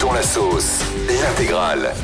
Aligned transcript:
Dans 0.00 0.12
la 0.12 0.22
sauce, 0.22 0.80
l'intégrale. 1.06 1.94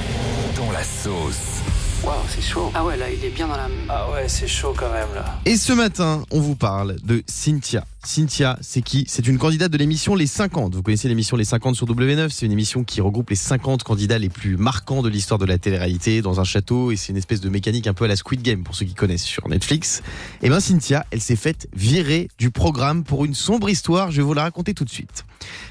Dans 0.57 0.71
la 0.71 0.85
sauce. 0.85 1.61
Waouh, 2.05 2.15
c'est 2.29 2.41
chaud. 2.41 2.71
Ah 2.73 2.85
ouais, 2.85 2.97
là, 2.97 3.07
il 3.11 3.25
est 3.25 3.31
bien 3.31 3.49
dans 3.49 3.57
la. 3.57 3.67
Ah 3.89 4.09
ouais, 4.13 4.29
c'est 4.29 4.47
chaud 4.47 4.75
quand 4.77 4.93
même 4.93 5.09
là. 5.13 5.25
Et 5.45 5.57
ce 5.57 5.73
matin, 5.73 6.23
on 6.31 6.39
vous 6.39 6.55
parle 6.55 6.97
de 7.03 7.25
Cynthia. 7.27 7.85
Cynthia, 8.05 8.59
c'est 8.61 8.83
qui? 8.83 9.07
C'est 9.09 9.27
une 9.27 9.39
candidate 9.39 9.73
de 9.73 9.79
l'émission 9.79 10.15
Les 10.15 10.27
50. 10.27 10.75
Vous 10.75 10.83
connaissez 10.83 11.09
l'émission 11.09 11.37
Les 11.37 11.45
50 11.45 11.75
sur 11.75 11.87
W9 11.87 12.29
C'est 12.29 12.47
une 12.47 12.53
émission 12.53 12.85
qui 12.85 13.01
regroupe 13.01 13.31
les 13.31 13.37
50 13.37 13.83
candidats 13.83 14.19
les 14.19 14.29
plus 14.29 14.57
marquants 14.57 15.03
de 15.03 15.09
l'histoire 15.09 15.39
de 15.39 15.47
la 15.47 15.59
télé-réalité 15.59 16.21
dans 16.21 16.39
un 16.41 16.45
château 16.45 16.93
et 16.93 16.97
c'est 16.97 17.11
une 17.11 17.17
espèce 17.17 17.41
de 17.41 17.49
mécanique 17.49 17.87
un 17.87 17.95
peu 17.95 18.05
à 18.05 18.09
la 18.09 18.17
Squid 18.17 18.43
Game 18.43 18.63
pour 18.63 18.77
ceux 18.77 18.85
qui 18.85 18.95
connaissent 18.95 19.25
sur 19.25 19.49
Netflix. 19.49 20.03
Et 20.43 20.51
ben 20.51 20.61
Cynthia, 20.61 21.07
elle 21.11 21.23
s'est 21.23 21.37
faite 21.37 21.67
virer 21.75 22.29
du 22.39 22.51
programme 22.51 23.03
pour 23.03 23.25
une 23.25 23.35
sombre 23.35 23.71
histoire. 23.71 24.11
Je 24.11 24.19
vais 24.19 24.23
vous 24.23 24.35
la 24.35 24.43
raconter 24.43 24.75
tout 24.75 24.85
de 24.85 24.91
suite. 24.91 25.25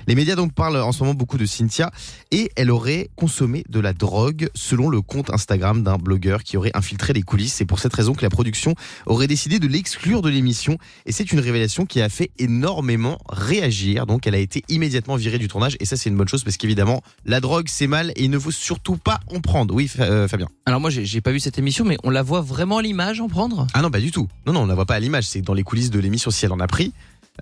Les 0.07 0.15
médias 0.15 0.35
donc 0.35 0.53
parlent 0.53 0.77
en 0.77 0.91
ce 0.91 1.03
moment 1.03 1.13
beaucoup 1.13 1.37
de 1.37 1.45
Cynthia 1.45 1.91
et 2.31 2.51
elle 2.55 2.71
aurait 2.71 3.09
consommé 3.15 3.63
de 3.69 3.79
la 3.79 3.93
drogue 3.93 4.49
selon 4.53 4.89
le 4.89 5.01
compte 5.01 5.29
Instagram 5.29 5.83
d'un 5.83 5.97
blogueur 5.97 6.43
qui 6.43 6.57
aurait 6.57 6.71
infiltré 6.73 7.13
les 7.13 7.21
coulisses. 7.21 7.53
C'est 7.53 7.65
pour 7.65 7.79
cette 7.79 7.93
raison 7.93 8.13
que 8.13 8.21
la 8.21 8.29
production 8.29 8.75
aurait 9.05 9.27
décidé 9.27 9.59
de 9.59 9.67
l'exclure 9.67 10.21
de 10.21 10.29
l'émission 10.29 10.77
et 11.05 11.11
c'est 11.11 11.31
une 11.31 11.39
révélation 11.39 11.85
qui 11.85 12.01
a 12.01 12.09
fait 12.09 12.31
énormément 12.39 13.17
réagir. 13.29 14.05
Donc 14.05 14.27
elle 14.27 14.35
a 14.35 14.39
été 14.39 14.63
immédiatement 14.69 15.15
virée 15.15 15.37
du 15.37 15.47
tournage 15.47 15.77
et 15.79 15.85
ça 15.85 15.97
c'est 15.97 16.09
une 16.09 16.17
bonne 16.17 16.27
chose 16.27 16.43
parce 16.43 16.57
qu'évidemment 16.57 17.01
la 17.25 17.39
drogue 17.39 17.67
c'est 17.69 17.87
mal 17.87 18.11
et 18.15 18.23
il 18.23 18.29
ne 18.29 18.39
faut 18.39 18.51
surtout 18.51 18.97
pas 18.97 19.19
en 19.33 19.39
prendre. 19.39 19.73
Oui 19.73 19.89
euh, 19.99 20.27
Fabien. 20.27 20.47
Alors 20.65 20.79
moi 20.79 20.89
j'ai 20.89 21.05
j'ai 21.05 21.21
pas 21.21 21.31
vu 21.31 21.39
cette 21.39 21.57
émission, 21.57 21.85
mais 21.85 21.97
on 22.03 22.09
la 22.09 22.23
voit 22.23 22.41
vraiment 22.41 22.77
à 22.77 22.81
l'image 22.81 23.21
en 23.21 23.27
prendre? 23.27 23.67
Ah 23.73 23.81
non 23.81 23.91
pas 23.91 23.99
du 23.99 24.11
tout. 24.11 24.27
Non 24.45 24.53
non 24.53 24.61
on 24.61 24.65
la 24.65 24.75
voit 24.75 24.85
pas 24.85 24.95
à 24.95 24.99
l'image. 24.99 25.25
C'est 25.25 25.41
dans 25.41 25.53
les 25.53 25.63
coulisses 25.63 25.89
de 25.89 25.99
l'émission 25.99 26.31
si 26.31 26.45
elle 26.45 26.53
en 26.53 26.59
a 26.59 26.67
pris. 26.67 26.93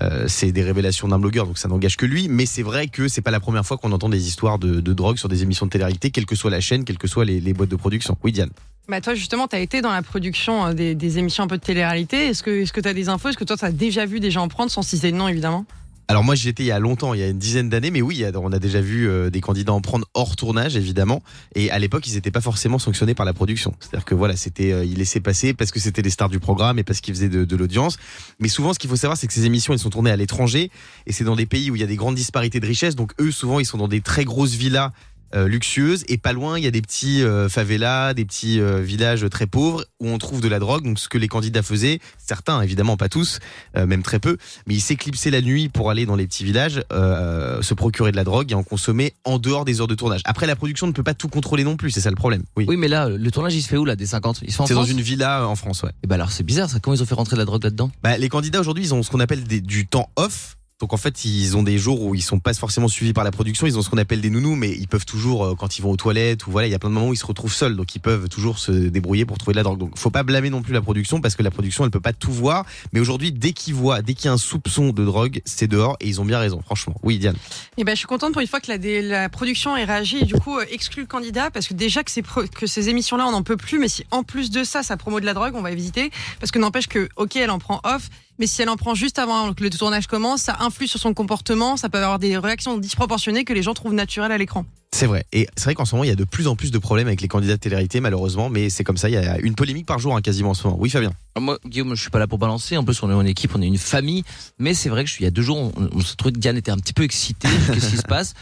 Euh, 0.02 0.26
c'est 0.28 0.52
des 0.54 0.64
révélations 0.64 1.10
d'un 1.10 1.20
blogueur, 1.20 1.46
donc 1.46 1.58
ça 1.58 1.68
n'engage 1.68 1.98
que 1.98 2.06
lui. 2.06 2.30
Mais 2.30 2.46
c'est 2.46 2.64
vrai 2.64 2.88
que 2.88 3.08
c'est 3.08 3.22
pas 3.22 3.32
la 3.32 3.40
première 3.40 3.66
fois 3.66 3.78
qu'on 3.78 3.92
entend 3.92 4.10
des 4.10 4.28
histoires 4.28 4.58
de, 4.58 4.80
drogue 4.94 5.18
sur 5.18 5.28
des 5.28 5.44
émissions 5.44 5.66
de 5.66 5.72
télé-réalité, 5.72 6.12
quelle 6.12 6.26
que 6.26 6.36
soit 6.36 6.52
la 6.52 6.62
chaîne, 6.62 6.86
quelles 6.86 6.98
que 6.98 7.08
soient 7.08 7.26
les, 7.26 7.54
boîtes 7.54 7.70
de 7.70 7.76
production. 7.76 8.18
Oui, 8.24 8.32
Diane. 8.32 8.52
Bah 8.88 9.00
toi 9.00 9.14
justement, 9.14 9.48
tu 9.48 9.56
as 9.56 9.60
été 9.60 9.82
dans 9.82 9.92
la 9.92 10.02
production 10.02 10.68
euh, 10.68 10.74
des, 10.74 11.18
émissions 11.18 11.44
un 11.44 11.48
peu 11.48 11.58
de 11.58 11.64
télé-réalité. 11.64 12.28
Est-ce 12.28 12.44
que 12.44 12.80
tu 12.80 12.88
as 12.88 12.94
des 12.94 13.10
infos? 13.10 13.30
Est-ce 13.30 13.38
que 13.38 13.44
toi, 13.44 13.58
tu 13.58 13.66
as 13.66 13.72
déjà 13.72 14.06
vu 14.06 14.20
des 14.20 14.32
gens 14.32 14.44
en 14.44 14.48
prendre 14.48 14.72
sans 14.72 14.82
citer 14.82 15.12
de 15.12 15.18
nom 15.18 15.28
évidemment? 15.28 15.66
Alors 16.12 16.26
moi 16.26 16.36
j'y 16.36 16.50
étais 16.50 16.64
il 16.64 16.66
y 16.66 16.72
a 16.72 16.80
longtemps, 16.80 17.14
il 17.14 17.22
y 17.22 17.24
a 17.24 17.30
une 17.30 17.38
dizaine 17.38 17.70
d'années, 17.70 17.90
mais 17.90 18.02
oui, 18.02 18.26
on 18.36 18.52
a 18.52 18.60
déjà 18.60 18.82
vu 18.82 19.08
euh, 19.08 19.30
des 19.30 19.40
candidats 19.40 19.72
en 19.72 19.80
prendre 19.80 20.06
hors 20.14 20.36
tournage 20.36 20.76
évidemment. 20.76 21.24
Et 21.56 21.72
à 21.72 21.80
l'époque 21.80 22.06
ils 22.06 22.16
n'étaient 22.16 22.32
pas 22.32 22.42
forcément 22.42 22.80
sanctionnés 22.80 23.16
par 23.16 23.26
la 23.26 23.32
production. 23.32 23.74
C'est-à-dire 23.80 24.04
que 24.04 24.14
voilà, 24.14 24.36
c'était 24.36 24.74
euh, 24.74 24.84
ils 24.84 24.98
laissaient 24.98 25.22
passer 25.22 25.54
parce 25.54 25.72
que 25.72 25.80
c'était 25.80 26.02
les 26.02 26.10
stars 26.10 26.28
du 26.28 26.42
programme 26.42 26.80
et 26.80 26.84
parce 26.84 27.00
qu'ils 27.00 27.14
faisaient 27.14 27.30
de, 27.30 27.46
de 27.46 27.56
l'audience. 27.56 27.98
Mais 28.40 28.50
souvent 28.50 28.74
ce 28.74 28.80
qu'il 28.80 28.90
faut 28.90 28.98
savoir 28.98 29.18
c'est 29.18 29.26
que 29.26 29.32
ces 29.32 29.46
émissions 29.46 29.72
elles 29.72 29.80
sont 29.80 29.90
tournées 29.90 30.12
à 30.12 30.18
l'étranger 30.18 30.70
et 31.08 31.14
c'est 31.14 31.24
dans 31.24 31.38
des 31.38 31.46
pays 31.46 31.72
où 31.72 31.78
il 31.78 31.80
y 31.82 31.86
a 31.86 31.88
des 31.88 31.96
grandes 31.96 32.16
disparités 32.16 32.60
de 32.60 32.68
richesse. 32.68 32.98
Donc 32.98 33.14
eux 33.22 33.32
souvent 33.32 33.62
ils 33.62 33.66
sont 33.66 33.78
dans 33.78 33.88
des 33.88 34.02
très 34.02 34.26
grosses 34.26 34.56
villas 34.56 34.92
euh, 35.36 35.48
luxueuses 35.48 36.04
et 36.08 36.18
pas 36.18 36.34
loin 36.34 36.58
il 36.58 36.64
y 36.64 36.68
a 36.68 36.72
des 36.72 36.82
petits 36.82 37.24
euh, 37.24 37.50
favelas, 37.50 38.14
des 38.14 38.26
petits 38.26 38.60
euh, 38.60 38.82
villages 38.82 39.26
très 39.30 39.48
pauvres 39.48 39.86
où 40.00 40.08
on 40.10 40.18
trouve 40.18 40.42
de 40.42 40.48
la 40.48 40.60
drogue. 40.60 40.84
Donc 40.84 41.00
ce 41.00 41.08
que 41.10 41.18
les 41.18 41.28
candidats 41.28 41.64
faisaient, 41.64 42.00
certains 42.18 42.62
évidemment 42.62 42.98
pas 42.98 43.10
tous, 43.10 43.40
euh, 43.78 43.86
même 43.86 44.04
très 44.04 44.20
peu, 44.20 44.38
mais 44.68 44.74
ils 44.76 44.82
s'éclipsaient 44.82 45.32
la 45.32 45.42
nuit 45.42 45.70
pour 45.70 45.90
aller 45.90 46.06
dans 46.06 46.16
les 46.16 46.28
petits 46.28 46.44
villages, 46.44 46.84
se 46.92 47.74
procurer 47.74 48.12
de 48.12 48.16
la 48.18 48.24
drogue 48.24 48.52
et 48.52 48.56
en 48.56 48.64
consommer 48.64 49.14
en 49.24 49.40
dehors 49.40 49.66
des 49.66 49.82
heures 49.82 49.88
de 49.88 49.96
tournage. 49.96 50.22
Après 50.26 50.48
la 50.48 50.56
production 50.56 50.88
ne 50.88 50.92
peut 50.92 51.04
pas 51.04 51.14
tout 51.14 51.28
contrôler 51.30 51.64
non 51.64 51.78
plus, 51.78 51.92
c'est 51.92 52.02
ça 52.02 52.10
le 52.10 52.16
problème. 52.16 52.44
Oui. 52.58 52.66
Oui, 52.68 52.78
mais 52.78 52.88
là, 52.88 53.10
le 53.10 53.32
tournage 53.32 53.56
il 53.56 53.62
se 53.62 53.68
fait 53.68 53.78
où 53.78 53.86
là 53.86 53.96
Des 53.96 54.06
50 54.06 54.42
Il 54.44 54.52
se 54.52 54.56
fait 54.58 54.64
en 54.64 54.66
C'est 54.66 54.74
dans 54.74 54.84
une 54.84 55.02
villa 55.02 55.48
en 55.48 55.56
France, 55.56 55.84
ouais. 55.84 55.92
Et 56.04 56.08
bah 56.08 56.16
alors 56.16 56.32
c'est 56.32 56.44
bizarre 56.44 56.70
ça. 56.70 56.80
Comment 56.80 56.96
ils 56.96 57.02
ont 57.04 57.06
fait 57.06 57.16
rentrer 57.16 57.36
de 57.36 57.42
la 57.42 57.46
drogue 57.46 57.64
là-dedans? 57.64 57.92
Bah, 58.04 58.18
les 58.18 58.30
candidats 58.30 58.60
aujourd'hui, 58.60 58.84
ils 58.86 58.94
ont 58.94 59.04
ce 59.04 59.10
qu'on 59.10 59.20
appelle 59.20 59.44
des- 59.44 59.62
du 59.62 59.88
temps 59.88 60.10
off. 60.16 60.58
Donc 60.82 60.94
en 60.94 60.98
fait, 60.98 61.26
ils 61.26 61.56
ont 61.56 61.64
des 61.64 61.78
jours 61.78 62.02
où 62.02 62.16
ils 62.16 62.22
sont 62.22 62.40
pas 62.40 62.54
forcément 62.56 62.88
suivis 62.88 63.14
par 63.14 63.24
la 63.24 63.32
production, 63.32 63.68
ils 63.68 63.78
ont 63.78 63.84
ce 63.84 63.90
qu'on 63.90 64.00
appelle 64.00 64.20
des 64.20 64.32
nounous, 64.32 64.56
mais 64.56 64.72
ils 64.72 64.88
peuvent 64.88 65.06
toujours, 65.06 65.46
euh, 65.46 65.56
quand 65.56 65.78
ils 65.78 65.82
vont 65.84 65.92
aux 65.92 65.96
toilettes, 65.96 66.48
ou 66.48 66.52
voilà, 66.52 66.68
il 66.68 66.72
y 66.72 66.74
a 66.74 66.80
plein 66.80 66.90
de 66.90 66.96
moments 66.96 67.10
où 67.10 67.14
ils 67.14 67.18
se 67.18 67.26
retrouvent 67.26 67.54
seuls, 67.54 67.76
donc 67.76 67.94
ils 67.96 68.00
peuvent 68.00 68.28
toujours 68.30 68.58
se 68.58 68.72
débrouiller 68.72 69.26
pour 69.26 69.38
trouver 69.38 69.54
de 69.54 69.58
la 69.58 69.64
drogue. 69.64 69.78
Donc 69.78 69.98
faut 69.98 70.10
pas 70.10 70.24
blâmer 70.24 70.50
non 70.50 70.64
plus 70.64 70.74
la 70.74 70.82
production, 70.82 71.22
parce 71.22 71.36
que 71.36 71.44
la 71.44 71.52
production, 71.52 71.86
elle 71.86 71.92
peut 71.92 72.00
pas 72.00 72.14
tout 72.14 72.32
voir. 72.32 72.66
Mais 72.94 73.00
aujourd'hui, 73.00 73.32
dès 73.32 73.54
qu'ils 73.54 73.76
voient, 73.76 74.02
dès 74.02 74.16
qu'il 74.16 74.26
y 74.26 74.28
a 74.30 74.34
un 74.34 74.38
soupçon 74.38 74.90
de 74.90 75.06
drogue, 75.06 75.42
c'est 75.46 75.68
dehors, 75.68 75.98
et 76.00 76.08
ils 76.08 76.20
ont 76.20 76.26
bien 76.26 76.40
raison, 76.40 76.62
franchement. 76.64 76.96
Oui, 77.04 77.20
Diane. 77.20 77.36
Et 77.78 77.84
ben, 77.84 77.92
je 77.92 78.00
suis 78.00 78.08
contente 78.08 78.34
pour 78.34 78.42
une 78.42 78.48
fois 78.48 78.60
que 78.60 78.72
la, 78.72 79.30
production 79.30 79.78
ait 79.78 79.86
réagi 79.86 80.18
et 80.22 80.26
du 80.26 80.34
coup 80.34 80.58
euh, 80.58 80.66
exclut 80.72 81.02
le 81.02 81.08
candidat 81.08 81.52
parce 81.52 81.68
que 81.68 81.74
déjà 81.76 82.04
que 82.04 82.12
ces, 82.12 82.24
pro- 82.24 82.48
que 82.48 82.66
ces 82.66 82.90
émissions-là, 82.90 83.28
on 83.28 83.32
n'en 83.32 83.44
peut 83.44 83.58
plus. 83.58 83.78
Mais 83.78 83.88
si 83.88 84.04
en 84.10 84.24
plus 84.24 84.50
de 84.50 84.64
ça, 84.64 84.82
ça 84.82 84.98
promo 84.98 85.20
de 85.20 85.26
la 85.26 85.36
drogue, 85.36 85.54
on 85.56 85.62
va 85.62 85.72
éviter. 85.72 86.12
Parce 86.40 86.52
que 86.52 86.58
n'empêche 86.58 86.88
que, 86.88 87.08
ok, 87.18 87.36
elle 87.36 87.52
en 87.52 87.60
prend 87.60 87.80
off, 87.84 88.10
mais 88.42 88.48
si 88.48 88.60
elle 88.64 88.70
en 88.70 88.76
prend 88.76 88.96
juste 88.96 89.20
avant 89.20 89.54
que 89.54 89.64
le 89.64 89.70
tournage 89.70 90.08
commence, 90.08 90.42
ça 90.42 90.58
influe 90.62 90.88
sur 90.88 91.00
son 91.00 91.14
comportement, 91.14 91.78
ça 91.78 91.90
peut 91.90 92.00
avoir 92.00 92.18
des 92.18 92.40
réactions 92.40 92.80
disproportionnées 92.80 93.44
que 93.44 93.54
les 93.54 93.62
gens 93.62 93.76
trouvent 93.76 93.94
naturelles 93.94 94.32
à 94.32 94.38
l'écran. 94.40 94.66
C'est 94.92 95.06
vrai. 95.06 95.26
Et 95.32 95.48
c'est 95.56 95.66
vrai 95.66 95.76
qu'en 95.76 95.86
ce 95.86 95.94
moment, 95.94 96.06
il 96.06 96.08
y 96.08 96.12
a 96.12 96.16
de 96.16 96.24
plus 96.24 96.48
en 96.48 96.56
plus 96.56 96.72
de 96.72 96.80
problèmes 96.80 97.06
avec 97.06 97.22
les 97.22 97.28
candidats 97.28 97.54
de 97.54 97.60
télé-réalité, 97.60 98.00
malheureusement, 98.00 98.50
mais 98.50 98.72
c'est 98.72 98.84
comme 98.84 98.98
ça, 98.98 99.10
il 99.10 99.14
y 99.14 99.18
a 99.18 99.38
une 99.42 99.54
polémique 99.54 99.86
par 99.86 100.00
jour, 100.00 100.16
hein, 100.16 100.22
quasiment 100.22 100.50
en 100.50 100.54
ce 100.56 100.66
moment. 100.66 100.80
Oui, 100.80 100.90
Fabien. 100.90 101.12
Alors 101.36 101.46
Moi, 101.46 101.60
Guillaume, 101.68 101.94
je 101.94 102.02
suis 102.02 102.10
pas 102.10 102.18
là 102.18 102.26
pour 102.26 102.40
balancer. 102.40 102.78
En 102.78 102.84
plus, 102.84 103.04
on 103.04 103.12
est 103.12 103.14
en 103.14 103.26
équipe, 103.28 103.52
on 103.56 103.62
est 103.62 103.68
une 103.68 103.78
famille. 103.78 104.24
Mais 104.58 104.74
c'est 104.74 104.90
vrai 104.90 105.04
que 105.04 105.08
je 105.08 105.14
suis 105.14 105.22
il 105.22 105.26
y 105.26 105.28
a 105.28 105.32
deux 105.32 105.44
jours, 105.44 105.72
on, 105.78 105.90
on 105.94 106.00
se 106.00 106.16
trouvait 106.16 106.34
que 106.34 106.40
Diane 106.40 106.58
était 106.58 106.72
un 106.72 106.78
petit 106.78 106.94
peu 106.94 107.04
excitée. 107.04 107.48
Qu'est-ce 107.72 107.92
qui 107.92 107.98
se 107.98 108.02
passe 108.02 108.34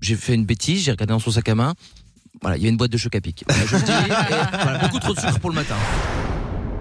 J'ai 0.00 0.16
fait 0.16 0.34
une 0.34 0.46
bêtise, 0.46 0.82
j'ai 0.82 0.90
regardé 0.90 1.12
dans 1.12 1.20
son 1.20 1.30
sac 1.30 1.48
à 1.48 1.54
main. 1.54 1.74
Voilà, 2.42 2.56
il 2.56 2.64
y 2.64 2.66
a 2.66 2.70
une 2.70 2.76
boîte 2.76 2.90
de 2.90 2.98
choc 2.98 3.14
à 3.14 3.20
pic. 3.20 3.44
Voilà, 3.48 3.64
je 3.66 3.76
le 3.76 3.82
dis. 3.82 3.92
Et 3.92 4.62
voilà, 4.64 4.78
beaucoup 4.78 4.98
trop 4.98 5.14
de 5.14 5.20
sucre 5.20 5.38
pour 5.38 5.50
le 5.50 5.54
matin. 5.54 5.76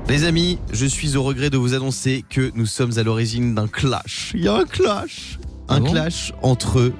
Les 0.08 0.25
amis, 0.25 0.59
je 0.72 0.86
suis 0.86 1.16
au 1.16 1.24
regret 1.24 1.50
de 1.50 1.58
vous 1.58 1.74
annoncer 1.74 2.24
que 2.30 2.52
nous 2.56 2.66
sommes 2.66 2.97
à 2.97 3.03
l'origine 3.03 3.56
d'un 3.56 3.68
clash. 3.68 4.31
Il 4.36 4.44
y 4.44 4.47
a 4.47 4.56
un 4.56 4.66
clash. 4.66 5.40
Ah 5.68 5.75
un 5.75 5.80
bon 5.80 5.91
clash 5.91 6.34
entre 6.41 6.91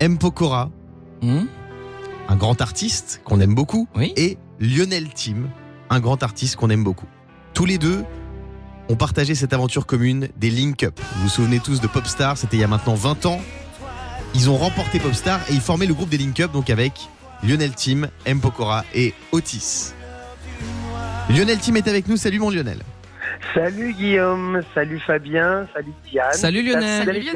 M. 0.00 0.18
Pokora, 0.18 0.70
Hum 1.22 1.48
un 2.30 2.36
grand 2.36 2.60
artiste 2.60 3.22
qu'on 3.24 3.40
aime 3.40 3.54
beaucoup, 3.54 3.88
Oui. 3.96 4.12
et 4.16 4.36
Lionel 4.60 5.08
Tim, 5.14 5.48
un 5.88 5.98
grand 5.98 6.22
artiste 6.22 6.56
qu'on 6.56 6.68
aime 6.68 6.84
beaucoup. 6.84 7.06
Tous 7.54 7.64
les 7.64 7.78
deux 7.78 8.04
ont 8.90 8.96
partagé 8.96 9.34
cette 9.34 9.54
aventure 9.54 9.86
commune 9.86 10.28
des 10.36 10.50
Link 10.50 10.82
Up. 10.82 11.00
Vous 11.16 11.22
vous 11.22 11.28
souvenez 11.30 11.58
tous 11.58 11.80
de 11.80 11.86
Popstar, 11.86 12.36
c'était 12.36 12.58
il 12.58 12.60
y 12.60 12.64
a 12.64 12.68
maintenant 12.68 12.94
20 12.96 13.24
ans. 13.24 13.40
Ils 14.34 14.50
ont 14.50 14.58
remporté 14.58 15.00
Popstar 15.00 15.40
et 15.48 15.54
ils 15.54 15.62
formaient 15.62 15.86
le 15.86 15.94
groupe 15.94 16.10
des 16.10 16.18
Link 16.18 16.38
Up, 16.40 16.52
donc 16.52 16.68
avec 16.68 16.92
Lionel 17.42 17.74
Tim, 17.74 18.08
M. 18.26 18.40
Pokora 18.40 18.84
et 18.94 19.14
Otis. 19.32 19.92
Lionel 21.30 21.58
Tim 21.58 21.74
est 21.74 21.88
avec 21.88 22.08
nous, 22.08 22.16
salut 22.16 22.38
mon 22.38 22.50
Lionel. 22.50 22.78
Salut 23.54 23.92
Guillaume, 23.94 24.62
salut 24.74 25.00
Fabien, 25.06 25.66
salut 25.74 25.92
Diane. 26.10 26.32
Salut 26.32 26.62
Lionel. 26.62 27.08
Allez 27.08 27.20
bien 27.20 27.34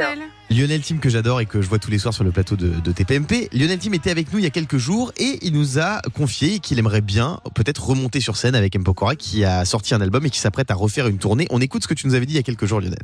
Lionel 0.50 0.80
Tim 0.82 0.96
que 0.98 1.08
j'adore 1.08 1.40
et 1.40 1.46
que 1.46 1.60
je 1.62 1.68
vois 1.68 1.78
tous 1.78 1.90
les 1.90 1.98
soirs 1.98 2.14
sur 2.14 2.24
le 2.24 2.30
plateau 2.30 2.56
de, 2.56 2.68
de 2.68 2.92
TPMP. 2.92 3.48
Lionel 3.52 3.78
Tim 3.78 3.92
était 3.92 4.10
avec 4.10 4.32
nous 4.32 4.38
il 4.38 4.42
y 4.44 4.46
a 4.46 4.50
quelques 4.50 4.78
jours 4.78 5.12
et 5.18 5.38
il 5.42 5.52
nous 5.52 5.78
a 5.78 6.00
confié 6.14 6.58
qu'il 6.58 6.78
aimerait 6.78 7.00
bien 7.00 7.40
peut-être 7.54 7.84
remonter 7.86 8.20
sur 8.20 8.36
scène 8.36 8.54
avec 8.54 8.74
M. 8.74 8.82
Pokora 8.82 9.14
qui 9.14 9.44
a 9.44 9.64
sorti 9.64 9.94
un 9.94 10.00
album 10.00 10.24
et 10.26 10.30
qui 10.30 10.40
s'apprête 10.40 10.70
à 10.70 10.74
refaire 10.74 11.06
une 11.06 11.18
tournée. 11.18 11.46
On 11.50 11.60
écoute 11.60 11.82
ce 11.82 11.88
que 11.88 11.94
tu 11.94 12.06
nous 12.06 12.14
avais 12.14 12.26
dit 12.26 12.34
il 12.34 12.36
y 12.36 12.40
a 12.40 12.44
quelques 12.44 12.66
jours 12.66 12.80
Lionel. 12.80 12.98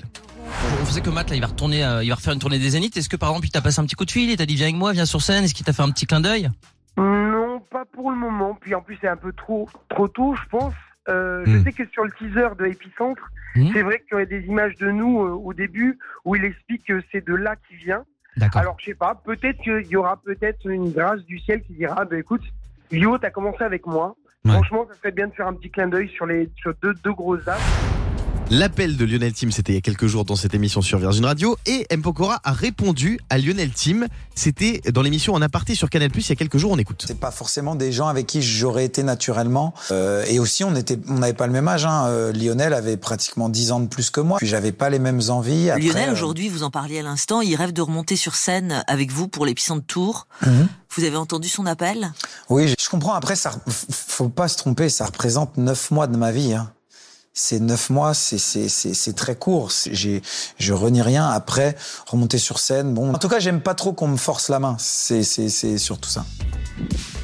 On 0.82 0.86
faisait 0.86 1.02
que 1.02 1.10
Matt 1.10 1.28
là, 1.30 1.36
il 1.36 1.40
va 1.40 1.48
retourner, 1.48 1.84
euh, 1.84 2.02
il 2.02 2.08
va 2.08 2.14
refaire 2.14 2.32
une 2.32 2.40
tournée 2.40 2.58
des 2.58 2.70
Zéniths. 2.70 2.96
Est-ce 2.96 3.08
que 3.08 3.16
par 3.16 3.30
exemple, 3.30 3.46
il 3.46 3.50
t'a 3.50 3.60
passé 3.60 3.80
un 3.80 3.84
petit 3.84 3.94
coup 3.94 4.06
de 4.06 4.10
fil, 4.10 4.30
il 4.30 4.36
t'a 4.36 4.46
dit 4.46 4.54
viens 4.54 4.66
avec 4.66 4.76
moi, 4.76 4.92
viens 4.92 5.06
sur 5.06 5.22
scène. 5.22 5.44
Est-ce 5.44 5.54
qu'il 5.54 5.66
t'a 5.66 5.72
fait 5.72 5.82
un 5.82 5.90
petit 5.90 6.06
clin 6.06 6.20
d'œil? 6.20 6.50
Non, 6.96 7.47
pas 7.60 7.84
pour 7.84 8.10
le 8.10 8.16
moment. 8.16 8.54
Puis 8.60 8.74
en 8.74 8.80
plus, 8.82 8.96
c'est 9.00 9.08
un 9.08 9.16
peu 9.16 9.32
trop, 9.32 9.68
trop 9.88 10.08
tôt, 10.08 10.34
je 10.34 10.48
pense. 10.48 10.74
Euh, 11.08 11.44
Je 11.46 11.56
Hmm. 11.56 11.62
sais 11.64 11.72
que 11.72 11.86
sur 11.88 12.04
le 12.04 12.10
teaser 12.12 12.48
de 12.58 12.66
Epicentre, 12.66 13.30
Hmm. 13.54 13.68
c'est 13.72 13.82
vrai 13.82 13.98
qu'il 14.00 14.10
y 14.12 14.14
aurait 14.14 14.26
des 14.26 14.42
images 14.46 14.76
de 14.76 14.90
nous 14.90 15.22
euh, 15.22 15.30
au 15.30 15.54
début 15.54 15.98
où 16.24 16.36
il 16.36 16.44
explique 16.44 16.84
que 16.86 17.00
c'est 17.10 17.26
de 17.26 17.34
là 17.34 17.56
qu'il 17.66 17.78
vient. 17.78 18.04
Alors, 18.54 18.76
je 18.78 18.84
sais 18.86 18.94
pas, 18.94 19.14
peut-être 19.24 19.58
qu'il 19.62 19.86
y 19.88 19.96
aura 19.96 20.16
peut-être 20.18 20.66
une 20.70 20.92
grâce 20.92 21.22
du 21.24 21.38
ciel 21.40 21.62
qui 21.62 21.72
dira, 21.72 22.04
bah, 22.04 22.18
écoute, 22.18 22.42
Lio, 22.92 23.18
t'as 23.18 23.30
commencé 23.30 23.64
avec 23.64 23.84
moi. 23.86 24.14
Ouais. 24.44 24.52
Franchement, 24.52 24.86
ça 24.88 24.94
serait 24.98 25.10
bien 25.10 25.26
de 25.26 25.32
faire 25.32 25.48
un 25.48 25.54
petit 25.54 25.70
clin 25.70 25.88
d'œil 25.88 26.08
sur 26.10 26.24
les 26.26 26.48
sur 26.56 26.72
deux, 26.82 26.94
deux 27.02 27.12
grosses 27.12 27.44
dates. 27.44 27.58
L'appel 28.50 28.96
de 28.96 29.04
Lionel 29.04 29.34
Tim, 29.34 29.50
c'était 29.50 29.72
il 29.72 29.74
y 29.74 29.78
a 29.78 29.82
quelques 29.82 30.06
jours 30.06 30.24
dans 30.24 30.34
cette 30.34 30.54
émission 30.54 30.80
sur 30.80 30.98
Virgin 30.98 31.26
Radio. 31.26 31.58
Et 31.66 31.86
M. 31.90 32.00
Pokora 32.00 32.40
a 32.42 32.52
répondu 32.52 33.20
à 33.28 33.36
Lionel 33.36 33.72
Tim. 33.72 34.06
C'était 34.34 34.80
dans 34.90 35.02
l'émission 35.02 35.34
En 35.34 35.42
aparté 35.42 35.74
sur 35.74 35.90
Canal+, 35.90 36.10
il 36.14 36.26
y 36.26 36.32
a 36.32 36.34
quelques 36.34 36.56
jours, 36.56 36.72
on 36.72 36.78
écoute. 36.78 37.04
C'est 37.06 37.20
pas 37.20 37.30
forcément 37.30 37.74
des 37.74 37.92
gens 37.92 38.08
avec 38.08 38.26
qui 38.26 38.40
j'aurais 38.40 38.86
été 38.86 39.02
naturellement. 39.02 39.74
Euh, 39.90 40.24
et 40.28 40.38
aussi, 40.38 40.64
on 40.64 40.74
était, 40.76 40.98
on 41.08 41.18
n'avait 41.18 41.34
pas 41.34 41.46
le 41.46 41.52
même 41.52 41.68
âge. 41.68 41.84
Hein. 41.84 42.06
Euh, 42.06 42.32
Lionel 42.32 42.72
avait 42.72 42.96
pratiquement 42.96 43.50
10 43.50 43.72
ans 43.72 43.80
de 43.80 43.86
plus 43.86 44.08
que 44.08 44.22
moi. 44.22 44.38
Puis 44.38 44.46
j'avais 44.46 44.72
pas 44.72 44.88
les 44.88 44.98
mêmes 44.98 45.20
envies. 45.28 45.68
Après, 45.68 45.84
Lionel, 45.84 46.08
euh, 46.08 46.12
aujourd'hui, 46.12 46.48
vous 46.48 46.62
en 46.62 46.70
parliez 46.70 47.00
à 47.00 47.02
l'instant, 47.02 47.42
il 47.42 47.54
rêve 47.54 47.74
de 47.74 47.82
remonter 47.82 48.16
sur 48.16 48.34
scène 48.34 48.82
avec 48.86 49.12
vous 49.12 49.28
pour 49.28 49.44
l'épicentre 49.44 49.84
tour. 49.84 50.26
Mhm. 50.46 50.68
Vous 50.96 51.04
avez 51.04 51.16
entendu 51.16 51.50
son 51.50 51.66
appel? 51.66 52.12
Oui, 52.48 52.74
je 52.80 52.88
comprends. 52.88 53.12
Après, 53.12 53.36
ça, 53.36 53.52
faut 53.68 54.30
pas 54.30 54.48
se 54.48 54.56
tromper. 54.56 54.88
Ça 54.88 55.04
représente 55.04 55.58
9 55.58 55.90
mois 55.90 56.06
de 56.06 56.16
ma 56.16 56.32
vie. 56.32 56.54
Hein. 56.54 56.72
C'est 57.40 57.60
9 57.60 57.90
mois, 57.90 58.14
c'est 58.14 58.36
c'est 58.36 58.68
c'est 58.68 58.94
c'est 58.94 59.12
très 59.12 59.36
court. 59.36 59.70
J'ai 59.92 60.22
je 60.58 60.72
renie 60.72 61.02
rien. 61.02 61.28
Après, 61.28 61.76
remonter 62.08 62.36
sur 62.36 62.58
scène. 62.58 62.94
Bon, 62.94 63.14
en 63.14 63.18
tout 63.18 63.28
cas, 63.28 63.38
j'aime 63.38 63.60
pas 63.60 63.74
trop 63.74 63.92
qu'on 63.92 64.08
me 64.08 64.16
force 64.16 64.48
la 64.48 64.58
main. 64.58 64.74
C'est 64.80 65.22
c'est 65.22 65.48
c'est 65.48 65.78
surtout 65.78 66.08
ça. 66.08 66.24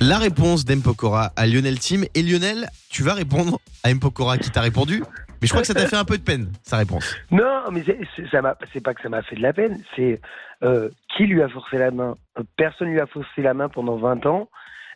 La 0.01 0.19
réponse 0.19 0.65
d'M. 0.65 0.83
Pokora 0.83 1.33
à 1.35 1.47
Lionel 1.49 1.81
Tim. 1.81 2.03
Et 2.15 2.23
Lionel, 2.23 2.69
tu 2.91 3.03
vas 3.03 3.15
répondre 3.15 3.59
à 3.83 3.91
M. 3.91 3.99
Pokora 3.99 4.39
qui 4.39 4.51
t'a 4.51 4.61
répondu. 4.61 5.03
Mais 5.43 5.49
je 5.49 5.53
crois 5.53 5.63
que 5.63 5.67
ça 5.67 5.75
t'a 5.75 5.89
fait 5.89 5.97
un 5.97 6.05
peu 6.05 6.17
de 6.17 6.23
peine, 6.23 6.53
sa 6.63 6.77
réponse. 6.77 7.17
Non, 7.33 7.63
mais 7.73 7.85
ça 8.31 8.41
m'a, 8.41 8.57
c'est 8.73 8.81
pas 8.81 8.95
que 8.95 9.03
ça 9.03 9.09
m'a 9.09 9.23
fait 9.23 9.35
de 9.35 9.43
la 9.43 9.53
peine, 9.53 9.83
c'est 9.97 10.21
euh, 10.63 10.91
qui 11.17 11.25
lui 11.25 11.43
a 11.43 11.49
forcé 11.49 11.77
la 11.77 11.91
main? 11.91 12.17
Euh, 12.39 12.43
Personne 12.57 12.89
lui 12.89 13.01
a 13.01 13.07
forcé 13.07 13.43
la 13.43 13.53
main 13.53 13.69
pendant 13.69 13.97
20 13.97 14.27
ans. 14.27 14.49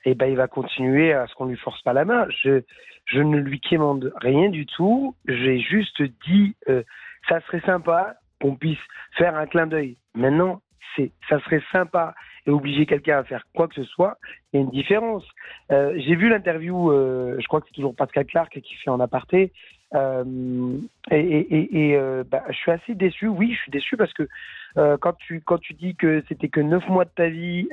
Et 0.08 0.14
ben, 0.14 0.24
il 0.24 0.36
va 0.36 0.48
continuer 0.48 1.12
à 1.12 1.26
ce 1.26 1.34
qu'on 1.34 1.44
lui 1.44 1.58
force 1.58 1.82
pas 1.82 1.92
la 1.92 2.06
main. 2.06 2.26
Je, 2.42 2.62
je 3.04 3.20
ne 3.20 3.36
lui 3.36 3.60
quémande 3.60 4.10
rien 4.22 4.48
du 4.48 4.64
tout. 4.64 5.14
J'ai 5.26 5.58
juste 5.58 6.00
dit, 6.26 6.56
euh, 6.70 6.82
ça 7.28 7.42
serait 7.42 7.60
sympa 7.60 8.14
qu'on 8.40 8.56
puisse 8.56 8.78
faire 9.18 9.36
un 9.36 9.46
clin 9.46 9.66
d'œil. 9.66 9.98
Maintenant, 10.14 10.62
c'est, 10.96 11.12
ça 11.28 11.38
serait 11.40 11.62
sympa 11.72 12.14
et 12.46 12.50
obliger 12.50 12.86
quelqu'un 12.86 13.18
à 13.18 13.24
faire 13.24 13.44
quoi 13.54 13.68
que 13.68 13.74
ce 13.74 13.84
soit. 13.84 14.16
Il 14.50 14.56
y 14.56 14.62
a 14.62 14.64
une 14.64 14.70
différence. 14.70 15.26
Euh, 15.72 15.92
j'ai 15.98 16.14
vu 16.14 16.30
l'interview, 16.30 16.90
euh, 16.90 17.36
je 17.38 17.46
crois 17.46 17.60
que 17.60 17.66
c'est 17.66 17.74
toujours 17.74 17.94
Pascal 17.94 18.24
Clark 18.24 18.58
qui 18.58 18.74
fait 18.76 18.88
en 18.88 19.00
aparté. 19.00 19.52
Euh, 19.94 20.76
et 21.10 21.18
et, 21.20 21.54
et, 21.56 21.88
et, 21.88 21.96
euh, 21.96 22.22
bah, 22.30 22.42
je 22.48 22.56
suis 22.56 22.70
assez 22.70 22.94
déçu. 22.94 23.26
Oui, 23.26 23.52
je 23.54 23.58
suis 23.62 23.70
déçu 23.70 23.96
parce 23.96 24.12
que 24.12 24.28
euh, 24.76 24.96
quand 24.98 25.14
tu 25.14 25.40
quand 25.40 25.58
tu 25.58 25.72
dis 25.74 25.94
que 25.96 26.22
c'était 26.28 26.48
que 26.48 26.60
neuf 26.60 26.86
mois 26.88 27.04
de 27.06 27.10
ta 27.10 27.28
vie, 27.28 27.68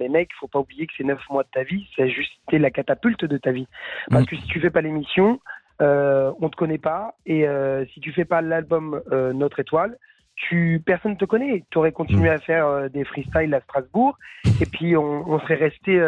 mais 0.00 0.08
mec, 0.08 0.30
faut 0.40 0.48
pas 0.48 0.60
oublier 0.60 0.86
que 0.86 0.92
c'est 0.96 1.04
neuf 1.04 1.20
mois 1.28 1.42
de 1.42 1.48
ta 1.52 1.62
vie, 1.62 1.86
c'est 1.94 2.08
juste 2.08 2.32
la 2.50 2.70
catapulte 2.70 3.24
de 3.24 3.36
ta 3.36 3.52
vie. 3.52 3.68
Parce 4.10 4.22
Mm. 4.22 4.26
que 4.26 4.36
si 4.36 4.46
tu 4.46 4.60
fais 4.60 4.70
pas 4.70 4.80
l'émission, 4.80 5.40
euh, 5.82 6.32
on 6.40 6.48
te 6.48 6.56
connaît 6.56 6.78
pas, 6.78 7.14
et 7.26 7.46
euh, 7.46 7.84
si 7.92 8.00
tu 8.00 8.12
fais 8.12 8.24
pas 8.24 8.40
l'album 8.40 9.02
euh, 9.12 9.34
Notre 9.34 9.60
Étoile, 9.60 9.98
tu 10.36 10.82
personne 10.84 11.16
te 11.18 11.26
connaît. 11.26 11.64
Tu 11.70 11.78
aurais 11.78 11.92
continué 11.92 12.30
à 12.30 12.38
faire 12.38 12.88
des 12.90 13.04
freestyles 13.04 13.54
à 13.54 13.60
Strasbourg, 13.60 14.18
et 14.60 14.66
puis 14.66 14.96
on, 14.96 15.28
on 15.30 15.38
serait 15.40 15.54
resté. 15.56 16.00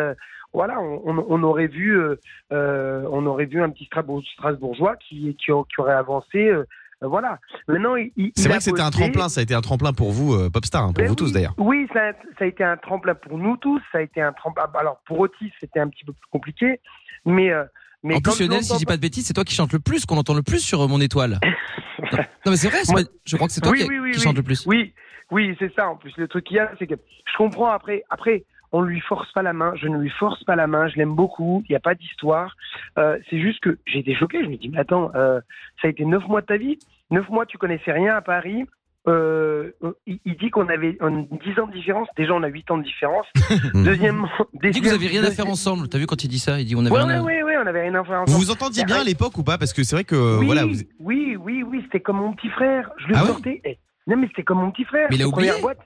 Voilà, 0.52 0.80
on, 0.80 1.02
on- 1.04 1.26
on 1.28 1.42
aurait 1.42 1.66
vu, 1.66 1.98
euh, 1.98 2.16
euh, 2.52 3.04
on 3.10 3.26
aurait 3.26 3.46
vu 3.46 3.62
un 3.62 3.70
petit 3.70 3.84
Strasbourg- 3.86 4.22
Strasbourgeois 4.34 4.96
qui, 4.96 5.34
qui, 5.36 5.46
qui 5.46 5.52
aurait 5.80 5.92
avancé. 5.94 6.48
euh, 6.48 6.64
voilà. 7.00 7.38
Maintenant, 7.68 7.94
C'est 8.34 8.48
vrai 8.48 8.58
que 8.58 8.64
c'était 8.64 8.80
un 8.80 8.90
tremplin, 8.90 9.28
ça 9.28 9.38
a 9.40 9.42
été 9.44 9.54
un 9.54 9.60
tremplin 9.60 9.92
pour 9.92 10.10
vous, 10.10 10.34
euh, 10.34 10.50
Popstar, 10.50 10.82
hein, 10.82 10.86
pour 10.92 10.94
Ben 11.04 11.08
vous 11.08 11.14
tous 11.14 11.32
d'ailleurs. 11.32 11.54
Oui, 11.58 11.86
ça, 11.92 12.08
a- 12.08 12.12
ça 12.38 12.44
a 12.44 12.46
été 12.46 12.64
un 12.64 12.76
tremplin 12.76 13.14
pour 13.14 13.38
nous 13.38 13.56
tous. 13.56 13.80
Ça 13.92 13.98
a 13.98 14.00
été 14.00 14.20
un 14.20 14.32
tremplin. 14.32 14.64
Alors 14.74 15.00
pour 15.06 15.20
Otis, 15.20 15.52
c'était 15.60 15.78
un 15.80 15.88
petit 15.88 16.04
peu 16.04 16.12
plus 16.12 16.26
compliqué, 16.32 16.80
mais 17.24 17.50
euh, 17.52 17.64
mais 18.02 18.14
en 18.16 18.20
plus, 18.20 18.40
Lionel, 18.40 18.62
si 18.62 18.72
je 18.72 18.78
dis 18.78 18.84
pas 18.86 18.96
de 18.96 19.00
bêtises, 19.02 19.26
c'est 19.26 19.34
toi 19.34 19.44
qui 19.44 19.54
chante 19.54 19.72
le 19.72 19.78
plus, 19.80 20.06
qu'on 20.06 20.16
entend 20.16 20.34
le 20.34 20.42
plus 20.42 20.60
sur 20.60 20.80
euh, 20.82 20.86
Mon 20.88 21.00
Étoile. 21.00 21.38
non, 21.42 22.18
non, 22.46 22.50
mais 22.52 22.56
c'est 22.56 22.68
vrai, 22.68 22.78
Moi- 22.90 23.02
je 23.24 23.36
crois 23.36 23.46
que 23.48 23.52
c'est 23.54 23.60
toi 23.60 23.72
Oui, 23.72 23.78
qui, 23.84 23.88
oui, 23.88 23.98
oui, 23.98 24.10
qui 24.12 24.18
oui. 24.18 24.22
chante 24.24 24.36
le 24.36 24.42
plus. 24.42 24.66
Oui, 24.66 24.92
oui, 25.30 25.54
c'est 25.58 25.72
ça. 25.74 25.88
En 25.88 25.96
plus, 25.96 26.12
le 26.16 26.26
truc 26.26 26.44
qu'il 26.46 26.56
y 26.56 26.60
a, 26.60 26.70
c'est 26.78 26.86
que 26.86 26.94
je 26.94 27.36
comprends 27.36 27.70
après. 27.70 28.02
Après, 28.10 28.44
on 28.72 28.82
lui 28.82 29.00
force 29.00 29.30
pas 29.32 29.42
la 29.42 29.52
main. 29.52 29.72
Je 29.76 29.88
ne 29.88 29.98
lui 29.98 30.10
force 30.10 30.42
pas 30.44 30.56
la 30.56 30.66
main. 30.66 30.88
Je 30.88 30.96
l'aime 30.96 31.14
beaucoup. 31.14 31.62
Il 31.68 31.72
n'y 31.72 31.76
a 31.76 31.80
pas 31.80 31.94
d'histoire. 31.94 32.54
Euh, 32.98 33.18
c'est 33.30 33.40
juste 33.40 33.60
que 33.60 33.78
j'ai 33.86 34.00
été 34.00 34.14
choqué. 34.14 34.42
Je 34.44 34.48
me 34.48 34.56
dis, 34.56 34.68
mais 34.68 34.78
attends, 34.78 35.10
euh, 35.14 35.40
ça 35.80 35.88
a 35.88 35.90
été 35.90 36.04
neuf 36.04 36.26
mois 36.28 36.40
de 36.42 36.46
ta 36.46 36.56
vie. 36.56 36.78
Neuf 37.10 37.28
mois, 37.30 37.46
tu 37.46 37.56
connaissais 37.58 37.92
rien 37.92 38.14
à 38.14 38.20
Paris. 38.20 38.64
Euh, 39.06 39.70
il, 40.06 40.18
il 40.26 40.36
dit 40.36 40.50
qu'on 40.50 40.68
avait 40.68 40.92
10 41.00 41.60
ans 41.60 41.66
de 41.66 41.72
différence. 41.72 42.08
Déjà, 42.16 42.34
on 42.34 42.42
a 42.42 42.48
8 42.48 42.70
ans 42.72 42.76
de 42.78 42.82
différence. 42.82 43.24
Deuxièmement, 43.74 44.28
Il 44.62 44.70
dit 44.70 44.80
que 44.82 44.88
vous 44.88 44.94
avez 44.94 45.06
rien 45.06 45.24
à 45.24 45.30
faire 45.30 45.46
ensemble. 45.46 45.88
T'as 45.88 45.96
vu 45.98 46.06
quand 46.06 46.22
il 46.22 46.28
dit 46.28 46.38
ça 46.38 46.60
Il 46.60 46.66
dit 46.66 46.76
on 46.76 46.80
avait 46.84 46.90
Ouais, 46.90 47.02
rien 47.04 47.20
à... 47.20 47.22
ouais, 47.22 47.42
ouais, 47.42 47.56
on 47.56 47.66
avait 47.66 47.82
rien 47.88 47.94
à 47.94 48.04
faire 48.04 48.24
Vous 48.26 48.32
ensemble. 48.34 48.44
vous 48.44 48.50
entendiez 48.50 48.84
bien 48.84 48.96
Ouais. 48.96 49.00
à 49.02 49.04
l'époque 49.04 49.38
ou 49.38 49.42
pas? 49.44 49.56
Parce 49.56 49.72
que 49.72 49.82
c'est 49.82 49.96
vrai 49.96 50.04
que 50.04 50.38
oui, 50.40 50.46
voilà, 50.46 50.66
vous... 50.66 50.74
oui, 51.00 51.36
oui, 51.40 51.62
oui, 51.62 51.80
c'était 51.84 52.00
comme 52.00 52.18
mon 52.18 52.32
petit 52.34 52.50
frère. 52.50 52.90
Je 52.98 53.06
le 53.08 53.14
Ah 53.16 53.24
sortais. 53.24 53.62
eh, 53.64 53.78
non, 54.06 54.16
mais 54.18 54.26
c'était 54.26 54.42
comme 54.42 54.58
mon 54.58 54.70
petit 54.72 54.84
frère. 54.84 55.06
Mais 55.10 55.16
il 55.16 55.22
a 55.22 55.28
oublié 55.28 55.52
boîtes. 55.62 55.78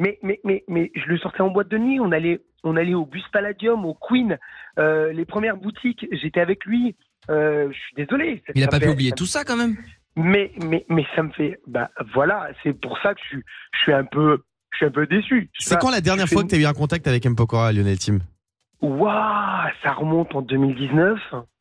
Mais, 0.00 0.18
mais, 0.22 0.40
mais, 0.44 0.64
mais 0.66 0.90
je 0.96 1.06
le 1.06 1.18
sortais 1.18 1.42
en 1.42 1.50
boîte 1.50 1.68
de 1.68 1.78
nuit. 1.78 2.00
On 2.00 2.10
allait, 2.10 2.40
on 2.64 2.74
allait 2.76 2.94
au 2.94 3.04
Bus 3.06 3.22
Palladium, 3.32 3.84
au 3.84 3.94
Queen, 3.94 4.38
euh, 4.78 5.12
les 5.12 5.24
premières 5.26 5.56
boutiques. 5.58 6.06
J'étais 6.10 6.40
avec 6.40 6.64
lui. 6.64 6.96
Euh, 7.30 7.68
je 7.70 7.78
suis 7.78 7.94
désolé. 7.96 8.42
ça- 8.46 8.52
Il 8.56 8.62
a 8.62 8.64
ça 8.64 8.70
pas 8.72 8.80
pu 8.80 8.88
oublier 8.88 9.10
ça- 9.10 9.16
tout 9.16 9.26
ça 9.26 9.44
quand 9.44 9.56
même. 9.56 9.76
Mais, 10.16 10.50
mais, 10.64 10.84
mais 10.88 11.04
ça 11.14 11.22
me 11.22 11.30
fait. 11.30 11.60
Bah 11.66 11.90
voilà, 12.14 12.48
c'est 12.62 12.72
pour 12.72 12.98
ça 13.02 13.14
que 13.14 13.20
je 13.22 13.26
suis, 13.28 13.42
je 13.74 13.78
suis 13.82 13.92
un 13.92 14.04
peu, 14.04 14.42
je 14.72 14.76
suis 14.78 14.86
un 14.86 14.90
peu 14.90 15.06
déçu. 15.06 15.48
C'est 15.58 15.78
quand 15.78 15.90
la 15.90 16.00
dernière 16.00 16.26
fois 16.26 16.40
fais- 16.42 16.48
que 16.48 16.50
tu 16.54 16.56
as 16.56 16.62
eu 16.62 16.66
un 16.66 16.72
contact 16.72 17.06
avec 17.06 17.24
M. 17.26 17.36
Pokora, 17.36 17.70
Lionel 17.72 17.98
Tim? 17.98 18.18
Waouh, 18.80 19.68
ça 19.82 19.92
remonte 19.92 20.34
en 20.34 20.42
2019. 20.42 21.18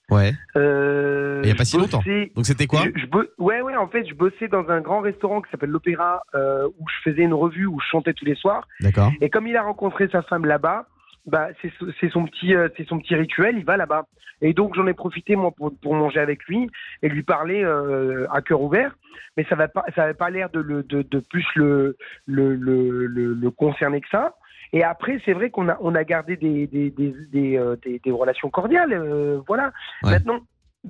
Ouais. 0.09 0.33
Euh, 0.55 1.41
Il 1.43 1.49
y 1.49 1.51
a 1.51 1.55
pas 1.55 1.65
si 1.65 1.77
longtemps. 1.77 2.01
Donc 2.35 2.45
c'était 2.45 2.67
quoi 2.67 2.81
je, 2.95 3.01
je 3.01 3.05
bo- 3.07 3.23
Ouais, 3.37 3.61
ouais, 3.61 3.75
en 3.75 3.87
fait, 3.87 4.05
je 4.07 4.13
bossais 4.13 4.47
dans 4.47 4.67
un 4.69 4.81
grand 4.81 5.01
restaurant 5.01 5.41
qui 5.41 5.49
s'appelle 5.51 5.69
l'Opéra, 5.69 6.23
euh, 6.35 6.67
où 6.79 6.85
je 6.89 7.09
faisais 7.11 7.23
une 7.23 7.33
revue, 7.33 7.65
où 7.65 7.79
je 7.79 7.85
chantais 7.87 8.13
tous 8.13 8.25
les 8.25 8.35
soirs. 8.35 8.67
D'accord. 8.81 9.11
Et 9.21 9.29
comme 9.29 9.47
il 9.47 9.55
a 9.57 9.63
rencontré 9.63 10.07
sa 10.09 10.21
femme 10.23 10.45
là-bas, 10.45 10.85
bah, 11.25 11.47
c'est 11.61 11.71
so- 11.79 11.87
c'est 11.99 12.09
son 12.09 12.25
petit, 12.25 12.55
euh, 12.55 12.69
c'est 12.77 12.87
son 12.87 12.99
petit 12.99 13.15
rituel. 13.15 13.55
Il 13.57 13.65
va 13.65 13.77
là-bas. 13.77 14.05
Et 14.41 14.53
donc 14.53 14.73
j'en 14.75 14.87
ai 14.87 14.93
profité 14.93 15.35
moi 15.35 15.51
pour, 15.51 15.71
pour 15.81 15.93
manger 15.95 16.19
avec 16.21 16.45
lui 16.45 16.69
et 17.03 17.09
lui 17.09 17.23
parler 17.23 17.61
euh, 17.63 18.25
à 18.31 18.41
cœur 18.41 18.61
ouvert. 18.61 18.95
Mais 19.35 19.45
ça 19.49 19.55
va 19.55 19.67
pas, 19.67 19.83
ça 19.95 20.03
avait 20.03 20.13
pas 20.13 20.29
l'air 20.29 20.49
de, 20.49 20.59
le, 20.61 20.81
de, 20.83 21.01
de 21.01 21.19
plus 21.19 21.45
le, 21.55 21.97
le, 22.25 22.55
le, 22.55 23.05
le, 23.05 23.33
le 23.33 23.51
concerner 23.51 23.99
que 24.01 24.07
ça. 24.09 24.33
Et 24.73 24.83
après, 24.83 25.19
c'est 25.25 25.33
vrai 25.33 25.49
qu'on 25.49 25.69
a, 25.69 25.77
on 25.81 25.95
a 25.95 26.03
gardé 26.03 26.37
des, 26.37 26.67
des, 26.67 26.91
des, 26.91 27.13
des, 27.31 27.57
euh, 27.57 27.75
des- 27.83 28.11
relations 28.11 28.49
cordiales. 28.49 28.93
euh, 28.93 29.41
voilà. 29.47 29.71
Ouais. 30.03 30.11
Maintenant, 30.11 30.39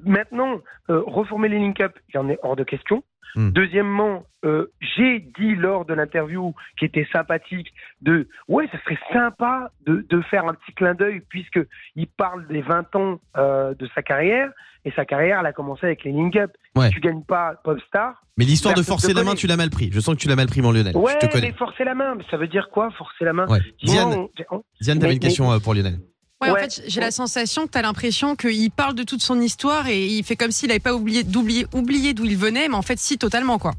maintenant 0.06 0.60
euh, 0.90 1.02
reformer 1.06 1.50
les 1.50 1.60
link-up, 1.60 1.94
il 2.14 2.18
en 2.20 2.30
est 2.30 2.40
hors 2.44 2.56
de 2.56 2.64
question. 2.64 3.04
Hmm. 3.36 3.52
Deuxièmement, 3.52 4.24
euh, 4.44 4.72
j'ai 4.82 5.20
dit 5.20 5.54
lors 5.56 5.86
de 5.86 5.94
l'interview 5.94 6.56
qui 6.80 6.86
était 6.86 7.08
sympathique 7.14 7.68
de 8.02 8.28
ouais, 8.48 8.68
ça 8.72 8.80
serait 8.84 8.98
sympa 9.14 9.72
de, 9.86 10.04
de 10.10 10.22
faire 10.24 10.46
un 10.46 10.56
petit 10.56 10.74
clin 10.74 10.96
d'œil 10.96 11.22
puisque 11.30 11.60
il 11.96 12.08
parle 12.08 12.48
des 12.48 12.62
20 12.62 12.96
ans 12.96 13.20
euh, 13.38 13.76
de 13.76 13.88
sa 13.94 14.02
carrière 14.02 14.50
et 14.84 14.92
sa 14.96 15.06
carrière 15.06 15.40
elle 15.42 15.46
a 15.46 15.54
commencé 15.54 15.86
avec 15.86 16.04
les 16.06 16.12
link-up. 16.12 16.52
Ouais. 16.76 16.88
Si 16.88 16.96
tu 16.96 17.02
gagnes 17.02 17.22
pas 17.24 17.54
Popstar, 17.64 18.24
Mais 18.38 18.46
l'histoire 18.46 18.74
de 18.74 18.82
forcer 18.82 19.14
la 19.14 19.24
main, 19.24 19.36
tu 19.36 19.46
l'as 19.46 19.58
mal 19.58 19.70
pris. 19.70 19.92
Je 19.94 20.00
sens 20.00 20.16
que 20.16 20.20
tu 20.22 20.28
l'as 20.28 20.36
mal 20.36 20.48
pris, 20.48 20.62
mon 20.64 20.72
Lionel. 20.72 20.98
ouais, 20.98 21.14
Je 21.22 21.28
te 21.28 21.32
connais. 21.32 21.50
mais 21.52 21.54
forcer 21.54 21.84
la 21.84 21.94
main, 21.94 22.18
ça 22.32 22.38
veut 22.38 22.48
dire 22.48 22.70
quoi 22.72 22.90
forcer 22.98 23.26
la 23.26 23.34
main? 23.34 23.46
Ouais. 23.48 23.60
Diane, 23.84 24.08
on- 24.08 24.30
on- 24.50 24.64
Diane, 24.82 24.98
t'avais 24.98 25.14
une 25.14 25.20
question 25.20 25.60
pour 25.60 25.76
Lionel. 25.76 26.00
Ouais, 26.42 26.50
en 26.52 26.56
fait, 26.56 26.82
j'ai 26.88 27.02
la 27.02 27.12
sensation 27.12 27.68
que 27.68 27.72
tu 27.74 27.78
as 27.78 27.82
l'impression 27.82 28.36
qu'il 28.38 28.72
parle 28.72 28.96
de 28.96 29.04
toute 29.04 29.22
son 29.22 29.42
histoire 29.42 29.88
et 29.88 30.06
il 30.06 30.24
fait 30.24 30.38
comme 30.38 30.52
s'il 30.52 30.70
n'avait 30.70 30.80
pas 30.80 30.94
oublié 30.94 31.24
d'oublier 31.24 31.66
oublié 31.74 32.14
d'où 32.14 32.24
il 32.26 32.38
venait, 32.38 32.70
mais 32.70 32.76
en 32.76 32.82
fait, 32.82 32.98
si, 32.98 33.18
totalement, 33.18 33.60
quoi. 33.60 33.74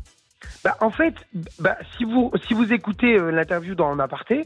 Bah, 0.62 0.76
en 0.80 0.90
fait, 0.90 1.14
bah, 1.58 1.76
si 1.96 2.04
vous 2.04 2.30
si 2.46 2.52
vous 2.54 2.70
écoutez 2.72 3.14
euh, 3.18 3.30
l'interview 3.30 3.74
dans 3.74 3.88
En 3.90 3.98
aparté, 3.98 4.44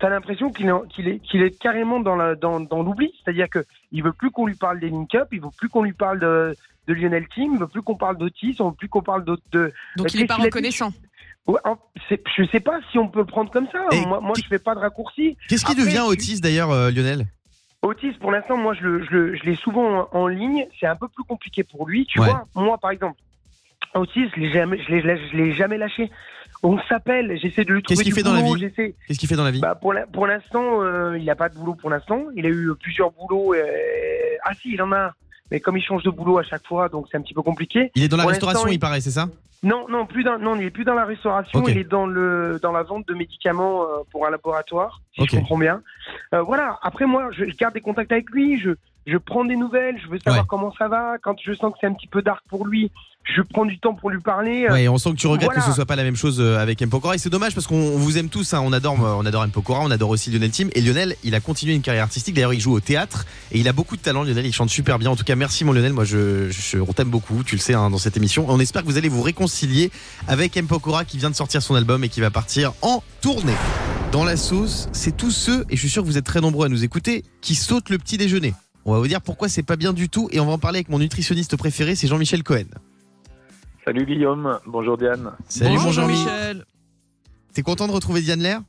t'as 0.00 0.08
l'impression 0.08 0.50
qu'il 0.50 0.68
est 0.68 0.88
qu'il 0.92 1.06
est 1.06 1.18
qu'il 1.20 1.40
est 1.42 1.56
carrément 1.56 2.00
dans 2.00 2.16
la 2.16 2.34
dans, 2.34 2.58
dans 2.58 2.82
l'oubli, 2.82 3.12
c'est-à-dire 3.24 3.48
que 3.48 3.64
il 3.92 4.02
veut 4.02 4.12
plus 4.12 4.30
qu'on 4.32 4.46
lui 4.46 4.56
parle 4.56 4.80
des 4.80 4.88
link-up, 4.88 5.28
il 5.30 5.40
veut 5.40 5.48
plus 5.56 5.68
qu'on 5.68 5.82
lui 5.82 5.92
parle 5.92 6.18
de 6.18 6.56
de 6.88 6.94
Lionel 6.94 7.26
Team, 7.32 7.52
il 7.54 7.60
veut 7.60 7.68
plus 7.68 7.82
qu'on 7.82 7.94
parle 7.96 8.18
d'Otis, 8.18 8.56
on 8.58 8.70
veut 8.70 8.74
plus 8.76 8.88
qu'on 8.88 9.02
parle 9.02 9.24
d'autres 9.24 9.42
de 9.52 9.72
Donc, 9.96 10.12
il 10.14 10.20
n'est 10.20 10.26
pas 10.26 10.34
qu'est-ce 10.34 10.48
qu'il 10.48 10.58
a 10.58 10.60
dit 10.62 10.66
reconnaissant. 10.76 10.92
Ouais, 11.46 11.60
je 12.36 12.44
sais 12.50 12.60
pas 12.60 12.80
si 12.90 12.98
on 12.98 13.08
peut 13.08 13.20
le 13.20 13.24
prendre 13.26 13.50
comme 13.52 13.68
ça. 13.70 13.78
Et 13.92 14.04
moi, 14.06 14.20
moi, 14.20 14.32
qui- 14.34 14.42
je 14.42 14.48
fais 14.48 14.58
pas 14.58 14.74
de 14.74 14.80
raccourci. 14.80 15.36
Qu'est-ce 15.48 15.64
qui 15.64 15.72
Après, 15.72 15.84
devient 15.84 16.02
tu- 16.06 16.12
Otis 16.12 16.40
d'ailleurs, 16.40 16.70
euh, 16.70 16.90
Lionel? 16.90 17.26
Otis, 17.82 18.12
pour 18.20 18.30
l'instant, 18.30 18.56
moi, 18.56 18.74
je 18.74 18.82
le, 18.86 19.04
je 19.04 19.34
je 19.36 19.42
l'ai 19.44 19.56
souvent 19.56 20.08
en, 20.12 20.18
en 20.18 20.26
ligne. 20.28 20.66
C'est 20.78 20.86
un 20.86 20.94
peu 20.96 21.08
plus 21.08 21.24
compliqué 21.24 21.64
pour 21.64 21.86
lui. 21.88 22.06
Tu 22.06 22.20
Ouais. 22.20 22.28
vois, 22.28 22.44
moi, 22.54 22.78
par 22.78 22.90
exemple, 22.92 23.18
Otis, 23.94 24.28
je 24.34 24.40
l'ai 24.40 24.52
jamais, 24.52 24.78
je 24.82 24.90
l'ai, 24.94 25.18
l'ai 25.32 25.52
jamais 25.52 25.78
lâché. 25.78 26.10
On 26.62 26.78
s'appelle, 26.88 27.36
j'essaie 27.42 27.64
de 27.64 27.72
lui 27.72 27.82
trouver 27.82 27.96
Qu'est-ce 27.96 28.02
qu'il 28.04 28.12
du 28.14 28.20
fait 28.20 28.22
dans 28.22 28.32
la 28.34 28.40
boulot, 28.42 28.54
vie 28.54 28.70
Qu'est-ce 29.08 29.18
qu'il 29.18 29.28
fait 29.28 29.34
dans 29.34 29.42
la 29.42 29.50
vie 29.50 29.60
Bah, 29.60 29.74
pour 29.74 29.92
l'instant, 30.28 30.80
euh, 30.82 31.18
il 31.18 31.24
n'a 31.24 31.34
pas 31.34 31.48
de 31.48 31.56
boulot 31.56 31.74
pour 31.74 31.90
l'instant. 31.90 32.22
Il 32.36 32.46
a 32.46 32.50
eu 32.50 32.70
plusieurs 32.80 33.10
boulots. 33.10 33.52
euh, 33.54 33.64
Ah 34.44 34.52
si, 34.54 34.72
il 34.74 34.80
en 34.82 34.92
a 34.92 34.98
un. 35.06 35.10
Mais 35.50 35.58
comme 35.58 35.76
il 35.76 35.82
change 35.82 36.04
de 36.04 36.10
boulot 36.10 36.38
à 36.38 36.44
chaque 36.44 36.64
fois, 36.66 36.88
donc 36.88 37.06
c'est 37.10 37.16
un 37.16 37.20
petit 37.20 37.34
peu 37.34 37.42
compliqué. 37.42 37.90
Il 37.96 38.04
est 38.04 38.08
dans 38.08 38.16
la 38.16 38.22
pour 38.22 38.30
restauration, 38.30 38.68
il 38.68 38.78
paraît, 38.78 39.00
c'est 39.00 39.10
ça 39.10 39.28
Non, 39.62 39.86
non, 39.88 40.06
plus 40.06 40.24
dans, 40.24 40.38
non, 40.38 40.56
il 40.56 40.64
est 40.64 40.70
plus 40.70 40.84
dans 40.84 40.94
la 40.94 41.04
restauration. 41.04 41.62
Il 41.68 41.78
est 41.78 41.84
dans 41.84 42.06
le 42.06 42.58
dans 42.60 42.72
la 42.72 42.82
vente 42.82 43.06
de 43.06 43.14
médicaments 43.14 43.82
euh, 43.82 44.02
pour 44.10 44.26
un 44.26 44.30
laboratoire, 44.30 45.00
si 45.14 45.24
je 45.24 45.36
comprends 45.36 45.58
bien. 45.58 45.82
Euh, 46.34 46.42
voilà. 46.42 46.78
Après 46.82 47.06
moi, 47.06 47.28
je, 47.30 47.44
je 47.44 47.56
garde 47.56 47.74
des 47.74 47.80
contacts 47.80 48.10
avec 48.10 48.28
lui. 48.30 48.58
Je 48.58 48.70
je 49.06 49.16
prends 49.16 49.44
des 49.44 49.56
nouvelles. 49.56 49.96
Je 50.04 50.08
veux 50.08 50.18
savoir 50.18 50.42
Ouais. 50.42 50.46
comment 50.48 50.72
ça 50.78 50.88
va. 50.88 51.16
Quand 51.22 51.36
je 51.44 51.52
sens 51.54 51.72
que 51.72 51.78
c'est 51.80 51.86
un 51.86 51.94
petit 51.94 52.06
peu 52.08 52.22
dark 52.22 52.42
pour 52.48 52.66
lui, 52.66 52.90
je 53.36 53.40
prends 53.40 53.64
du 53.64 53.78
temps 53.78 53.94
pour 53.94 54.10
lui 54.10 54.20
parler. 54.20 54.66
Ouais, 54.68 54.88
on 54.88 54.98
sent 54.98 55.10
que 55.12 55.16
tu 55.16 55.28
regrettes 55.28 55.50
voilà. 55.50 55.60
que 55.60 55.66
ce 55.66 55.72
soit 55.72 55.86
pas 55.86 55.94
la 55.94 56.02
même 56.02 56.16
chose 56.16 56.40
euh, 56.40 56.58
avec 56.58 56.82
M. 56.82 56.90
Pokora. 56.90 57.14
Et 57.14 57.18
c'est 57.18 57.30
dommage 57.30 57.54
parce 57.54 57.68
qu'on 57.68 57.76
on 57.76 57.96
vous 57.96 58.18
aime 58.18 58.28
tous. 58.28 58.52
hein. 58.52 58.60
On 58.64 58.72
adore, 58.72 58.94
euh, 59.04 59.14
on 59.16 59.24
adore 59.24 59.44
M. 59.44 59.50
Pokora, 59.50 59.80
on 59.82 59.90
adore 59.92 60.10
aussi 60.10 60.30
Lionel 60.30 60.50
Tim. 60.50 60.68
Et 60.74 60.80
Lionel, 60.80 61.14
il 61.22 61.34
a 61.36 61.40
continué 61.40 61.74
une 61.74 61.82
carrière 61.82 62.02
artistique. 62.02 62.34
D'ailleurs, 62.34 62.52
il 62.54 62.60
joue 62.60 62.72
au 62.72 62.80
théâtre 62.80 63.24
et 63.52 63.60
il 63.60 63.68
a 63.68 63.72
beaucoup 63.72 63.96
de 63.96 64.02
talent. 64.02 64.24
Lionel, 64.24 64.44
il 64.44 64.52
chante 64.52 64.70
super 64.70 64.98
bien. 64.98 65.10
En 65.10 65.16
tout 65.16 65.22
cas, 65.24 65.36
merci 65.36 65.64
mon 65.64 65.72
Lionel. 65.72 65.92
Moi, 65.92 66.04
je, 66.04 66.50
je 66.50 66.78
on 66.78 66.92
t'aime 66.92 67.10
beaucoup. 67.10 67.44
Tu 67.44 67.54
le 67.54 67.60
sais 67.60 67.74
hein, 67.74 67.90
dans 67.90 67.98
cette 67.98 68.16
émission. 68.16 68.44
On 68.48 68.58
espère 68.58 68.82
que 68.82 68.88
vous 68.88 68.98
allez 68.98 69.08
vous 69.08 69.22
réconcilier 69.22 69.92
avec 70.26 70.56
M. 70.56 70.66
Pokora 70.66 71.04
qui 71.04 71.16
vient 71.18 71.30
de 71.30 71.36
sortir 71.36 71.62
son 71.62 71.76
album 71.76 72.02
et 72.02 72.08
qui 72.08 72.20
va 72.20 72.30
partir 72.30 72.72
en 72.82 73.04
tournée. 73.20 73.54
Dans 74.10 74.24
la 74.24 74.36
sauce, 74.36 74.88
c'est 74.92 75.16
tous 75.16 75.30
ceux, 75.30 75.64
et 75.70 75.76
je 75.76 75.80
suis 75.80 75.88
sûr 75.88 76.02
que 76.02 76.06
vous 76.08 76.18
êtes 76.18 76.24
très 76.26 76.40
nombreux 76.42 76.66
à 76.66 76.68
nous 76.68 76.84
écouter, 76.84 77.24
qui 77.40 77.54
sautent 77.54 77.88
le 77.88 77.96
petit 77.98 78.18
déjeuner. 78.18 78.52
On 78.84 78.92
va 78.92 78.98
vous 78.98 79.06
dire 79.06 79.20
pourquoi 79.22 79.48
c'est 79.48 79.62
pas 79.62 79.76
bien 79.76 79.92
du 79.92 80.08
tout 80.08 80.28
et 80.32 80.40
on 80.40 80.46
va 80.46 80.52
en 80.52 80.58
parler 80.58 80.78
avec 80.78 80.88
mon 80.88 80.98
nutritionniste 80.98 81.56
préféré, 81.56 81.94
c'est 81.94 82.08
Jean-Michel 82.08 82.42
Cohen. 82.42 82.64
Salut 83.84 84.04
Guillaume, 84.06 84.58
bonjour 84.66 84.96
Diane. 84.98 85.32
Salut 85.48 85.70
mon 85.76 85.84
Bonjour, 85.84 85.92
Jean-Mi. 85.92 86.12
Michel. 86.18 86.64
T'es 87.54 87.62
content 87.62 87.86
de 87.86 87.92
retrouver 87.92 88.20
Diane 88.22 88.40
Lair? 88.40 88.60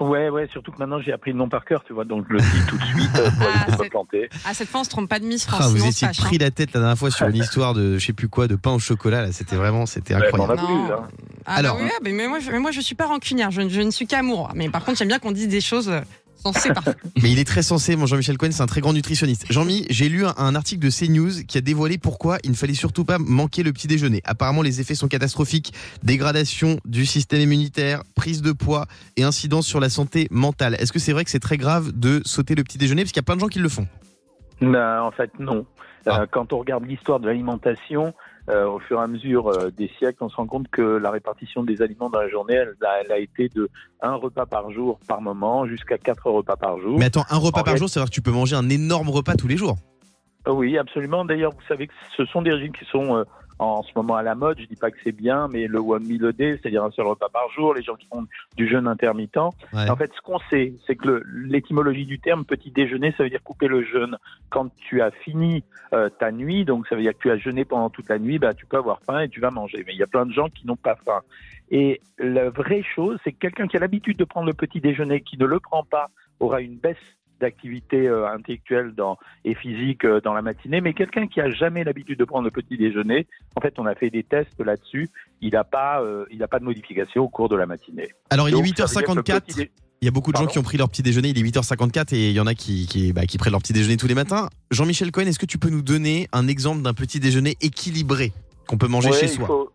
Ouais, 0.00 0.28
ouais, 0.28 0.48
surtout 0.50 0.72
que 0.72 0.78
maintenant 0.78 1.00
j'ai 1.00 1.12
appris 1.12 1.30
le 1.30 1.38
nom 1.38 1.48
par 1.48 1.64
cœur, 1.64 1.84
tu 1.86 1.92
vois, 1.92 2.04
donc 2.04 2.26
je 2.28 2.34
le 2.34 2.40
dis 2.40 2.66
tout 2.68 2.76
de 2.76 2.82
suite 2.84 3.10
euh, 3.16 3.30
pour 3.30 3.46
Ah, 3.48 3.54
éviter 3.54 3.66
de 3.66 3.76
me 3.78 3.82
c'est- 3.84 3.90
planter. 3.90 4.28
Ah, 4.44 4.52
cette 4.52 4.68
fois, 4.68 4.80
on 4.80 4.84
se 4.84 4.88
trompe 4.90 5.08
pas 5.08 5.20
de 5.20 5.24
Miss 5.24 5.46
Ah, 5.48 5.52
France. 5.52 5.66
vous 5.70 5.76
sinon, 5.76 5.86
on 5.86 5.90
étiez 5.90 6.08
pris 6.08 6.34
hein. 6.34 6.38
la 6.40 6.50
tête 6.50 6.72
la 6.74 6.80
dernière 6.80 6.98
fois 6.98 7.12
sur 7.12 7.28
une 7.28 7.36
histoire 7.36 7.74
de 7.74 7.96
je 7.96 8.04
sais 8.04 8.12
plus 8.12 8.28
quoi, 8.28 8.48
de 8.48 8.56
pain 8.56 8.72
au 8.72 8.80
chocolat. 8.80 9.22
Là, 9.22 9.30
c'était 9.30 9.54
vraiment, 9.54 9.86
c'était 9.86 10.14
Ouais, 10.16 10.22
on 10.32 10.40
incroyable. 10.40 10.60
a 10.92 10.94
hein. 10.96 11.08
Ah, 11.46 11.54
Alors- 11.54 11.76
bah 11.76 11.82
oui, 11.84 11.90
mais, 12.02 12.10
mais 12.12 12.26
moi, 12.26 12.40
je, 12.40 12.50
mais 12.50 12.58
moi, 12.58 12.72
je 12.72 12.80
suis 12.80 12.96
pas 12.96 13.06
rancunière. 13.06 13.52
Je, 13.52 13.68
je 13.68 13.80
ne 13.82 13.90
suis 13.92 14.08
qu'amour. 14.08 14.50
Mais 14.56 14.68
par 14.68 14.84
contre, 14.84 14.98
j'aime 14.98 15.06
bien 15.08 15.20
qu'on 15.20 15.30
dise 15.32 15.46
des 15.48 15.60
choses 15.60 15.92
Mais 17.22 17.30
il 17.30 17.38
est 17.38 17.44
très 17.46 17.62
sensé, 17.62 17.96
mon 17.96 18.06
Jean-Michel 18.06 18.36
Cohen, 18.38 18.50
c'est 18.52 18.62
un 18.62 18.66
très 18.66 18.80
grand 18.80 18.92
nutritionniste. 18.92 19.46
Jean-Mi, 19.50 19.86
j'ai 19.90 20.08
lu 20.08 20.24
un, 20.26 20.34
un 20.36 20.54
article 20.54 20.84
de 20.84 20.90
CNews 20.90 21.44
qui 21.46 21.58
a 21.58 21.60
dévoilé 21.60 21.98
pourquoi 21.98 22.38
il 22.44 22.50
ne 22.50 22.56
fallait 22.56 22.74
surtout 22.74 23.04
pas 23.04 23.18
manquer 23.18 23.62
le 23.62 23.72
petit 23.72 23.86
déjeuner. 23.88 24.20
Apparemment, 24.24 24.62
les 24.62 24.80
effets 24.80 24.94
sont 24.94 25.08
catastrophiques. 25.08 25.72
Dégradation 26.02 26.78
du 26.84 27.06
système 27.06 27.40
immunitaire, 27.40 28.02
prise 28.14 28.42
de 28.42 28.52
poids 28.52 28.86
et 29.16 29.22
incidence 29.24 29.66
sur 29.66 29.80
la 29.80 29.88
santé 29.88 30.28
mentale. 30.30 30.76
Est-ce 30.78 30.92
que 30.92 30.98
c'est 30.98 31.12
vrai 31.12 31.24
que 31.24 31.30
c'est 31.30 31.40
très 31.40 31.56
grave 31.56 31.92
de 31.92 32.20
sauter 32.24 32.54
le 32.54 32.62
petit 32.64 32.78
déjeuner? 32.78 33.02
Parce 33.02 33.12
qu'il 33.12 33.20
y 33.20 33.24
a 33.24 33.26
plein 33.26 33.36
de 33.36 33.40
gens 33.40 33.48
qui 33.48 33.58
le 33.60 33.68
font. 33.68 33.86
Ben, 34.60 35.00
en 35.02 35.10
fait, 35.10 35.30
non. 35.38 35.66
Euh, 36.06 36.10
Ah. 36.10 36.26
quand 36.30 36.52
on 36.52 36.58
regarde 36.58 36.84
l'histoire 36.86 37.18
de 37.18 37.26
l'alimentation, 37.26 38.12
euh, 38.50 38.66
au 38.66 38.78
fur 38.78 38.98
et 39.00 39.02
à 39.02 39.06
mesure 39.06 39.48
euh, 39.48 39.70
des 39.70 39.90
siècles, 39.98 40.18
on 40.22 40.28
se 40.28 40.36
rend 40.36 40.46
compte 40.46 40.68
que 40.68 40.82
la 40.82 41.10
répartition 41.10 41.62
des 41.62 41.80
aliments 41.82 42.10
dans 42.10 42.20
la 42.20 42.28
journée, 42.28 42.54
elle, 42.54 42.74
a- 42.86 43.00
elle 43.04 43.12
a 43.12 43.18
été 43.18 43.48
de 43.54 43.70
un 44.02 44.14
repas 44.14 44.44
par 44.46 44.70
jour 44.70 44.98
par 45.08 45.20
moment 45.22 45.66
jusqu'à 45.66 45.96
quatre 45.98 46.30
repas 46.30 46.56
par 46.56 46.78
jour. 46.78 46.98
Mais 46.98 47.06
attends, 47.06 47.24
un 47.30 47.38
repas 47.38 47.60
En 47.60 47.64
par 47.64 47.76
jour, 47.76 47.88
c'est-à-dire 47.88 48.10
que 48.10 48.14
tu 48.14 48.22
peux 48.22 48.30
manger 48.32 48.56
un 48.56 48.68
énorme 48.68 49.08
repas 49.08 49.34
tous 49.34 49.48
les 49.48 49.56
jours? 49.56 49.76
Oui, 50.46 50.76
absolument. 50.76 51.24
D'ailleurs, 51.24 51.52
vous 51.52 51.66
savez 51.68 51.86
que 51.86 51.94
ce 52.16 52.26
sont 52.26 52.42
des 52.42 52.52
régimes 52.52 52.72
qui 52.72 52.84
sont 52.84 53.16
euh, 53.16 53.24
en 53.58 53.82
ce 53.82 53.90
moment 53.94 54.16
à 54.16 54.22
la 54.22 54.34
mode. 54.34 54.58
Je 54.60 54.66
dis 54.66 54.76
pas 54.76 54.90
que 54.90 54.96
c'est 55.04 55.12
bien, 55.12 55.48
mais 55.48 55.66
le 55.66 55.78
one 55.78 56.04
meal 56.04 56.24
a 56.26 56.32
day, 56.32 56.58
c'est-à-dire 56.60 56.84
un 56.84 56.90
seul 56.90 57.06
repas 57.06 57.28
par 57.28 57.48
jour, 57.50 57.74
les 57.74 57.82
gens 57.82 57.94
qui 57.94 58.06
font 58.06 58.24
du 58.56 58.68
jeûne 58.68 58.86
intermittent. 58.86 59.36
Ouais. 59.72 59.90
En 59.90 59.96
fait, 59.96 60.10
ce 60.14 60.20
qu'on 60.20 60.38
sait, 60.50 60.74
c'est 60.86 60.96
que 60.96 61.22
l'étymologie 61.26 62.06
du 62.06 62.18
terme 62.18 62.44
petit 62.44 62.70
déjeuner, 62.70 63.12
ça 63.16 63.24
veut 63.24 63.30
dire 63.30 63.42
couper 63.42 63.68
le 63.68 63.82
jeûne. 63.84 64.16
Quand 64.50 64.74
tu 64.76 65.02
as 65.02 65.10
fini 65.10 65.64
euh, 65.92 66.08
ta 66.08 66.32
nuit, 66.32 66.64
donc 66.64 66.86
ça 66.88 66.96
veut 66.96 67.02
dire 67.02 67.12
que 67.12 67.22
tu 67.22 67.30
as 67.30 67.38
jeûné 67.38 67.64
pendant 67.64 67.90
toute 67.90 68.08
la 68.08 68.18
nuit, 68.18 68.38
bah, 68.38 68.54
tu 68.54 68.66
peux 68.66 68.76
avoir 68.76 69.00
faim 69.00 69.20
et 69.20 69.28
tu 69.28 69.40
vas 69.40 69.50
manger. 69.50 69.84
Mais 69.86 69.92
il 69.92 69.98
y 69.98 70.02
a 70.02 70.08
plein 70.08 70.26
de 70.26 70.32
gens 70.32 70.48
qui 70.48 70.66
n'ont 70.66 70.76
pas 70.76 70.96
faim. 70.96 71.20
Et 71.70 72.00
la 72.18 72.50
vraie 72.50 72.82
chose, 72.82 73.18
c'est 73.24 73.32
que 73.32 73.38
quelqu'un 73.38 73.66
qui 73.66 73.76
a 73.76 73.80
l'habitude 73.80 74.18
de 74.18 74.24
prendre 74.24 74.46
le 74.46 74.54
petit 74.54 74.80
déjeuner, 74.80 75.20
qui 75.22 75.38
ne 75.38 75.46
le 75.46 75.60
prend 75.60 75.82
pas, 75.82 76.08
aura 76.40 76.60
une 76.60 76.76
baisse 76.76 76.96
d'activité 77.44 78.08
euh, 78.08 78.26
intellectuelle 78.28 78.92
dans, 78.96 79.18
et 79.44 79.54
physique 79.54 80.04
euh, 80.04 80.20
dans 80.20 80.32
la 80.34 80.42
matinée, 80.42 80.80
mais 80.80 80.94
quelqu'un 80.94 81.26
qui 81.26 81.40
a 81.40 81.50
jamais 81.50 81.84
l'habitude 81.84 82.18
de 82.18 82.24
prendre 82.24 82.44
le 82.44 82.50
petit 82.50 82.76
déjeuner, 82.76 83.26
en 83.56 83.60
fait, 83.60 83.74
on 83.78 83.86
a 83.86 83.94
fait 83.94 84.10
des 84.10 84.22
tests 84.22 84.58
là-dessus, 84.60 85.08
il 85.40 85.52
n'a 85.52 85.64
pas, 85.64 86.02
euh, 86.02 86.24
il 86.30 86.38
pas 86.50 86.58
de 86.58 86.64
modification 86.64 87.22
au 87.22 87.28
cours 87.28 87.48
de 87.48 87.56
la 87.56 87.66
matinée. 87.66 88.08
Alors, 88.30 88.48
il 88.48 88.52
est 88.52 88.56
Donc, 88.56 88.66
ça 88.88 89.00
veut 89.00 89.06
dire 89.06 89.06
que 89.06 89.12
le 89.12 89.22
8h54. 89.22 89.40
petit 89.42 89.56
dé- 89.56 89.70
Il 90.02 90.04
y 90.06 90.08
a 90.08 90.10
beaucoup 90.10 90.32
de 90.32 90.36
gens 90.36 90.46
qui 90.46 90.58
ont 90.58 90.62
pris 90.62 90.76
leur 90.78 90.88
petit 90.90 91.02
déjeuner. 91.02 91.28
Il 91.30 91.38
est 91.38 91.42
8h54 91.42 92.12
et 92.14 92.28
il 92.30 92.34
y 92.36 92.40
en 92.40 92.46
a 92.46 92.54
qui, 92.54 92.86
qui, 92.86 93.12
bah, 93.12 93.24
qui 93.26 93.38
prennent 93.38 93.52
leur 93.52 93.62
petit 93.62 93.72
déjeuner 93.72 93.96
tous 93.96 94.06
les 94.08 94.14
matins. 94.14 94.48
Jean-Michel 94.70 95.10
Cohen, 95.12 95.26
est-ce 95.26 95.38
que 95.38 95.46
tu 95.46 95.58
peux 95.58 95.70
nous 95.70 95.82
donner 95.82 96.28
un 96.32 96.46
exemple 96.48 96.82
d'un 96.82 96.92
petit 96.94 97.20
déjeuner 97.20 97.56
équilibré 97.60 98.32
qu'on 98.66 98.76
peut 98.78 98.88
manger 98.88 99.10
Ouais, 99.10 99.18
chez 99.18 99.28
soi? 99.28 99.46
faut- 99.46 99.70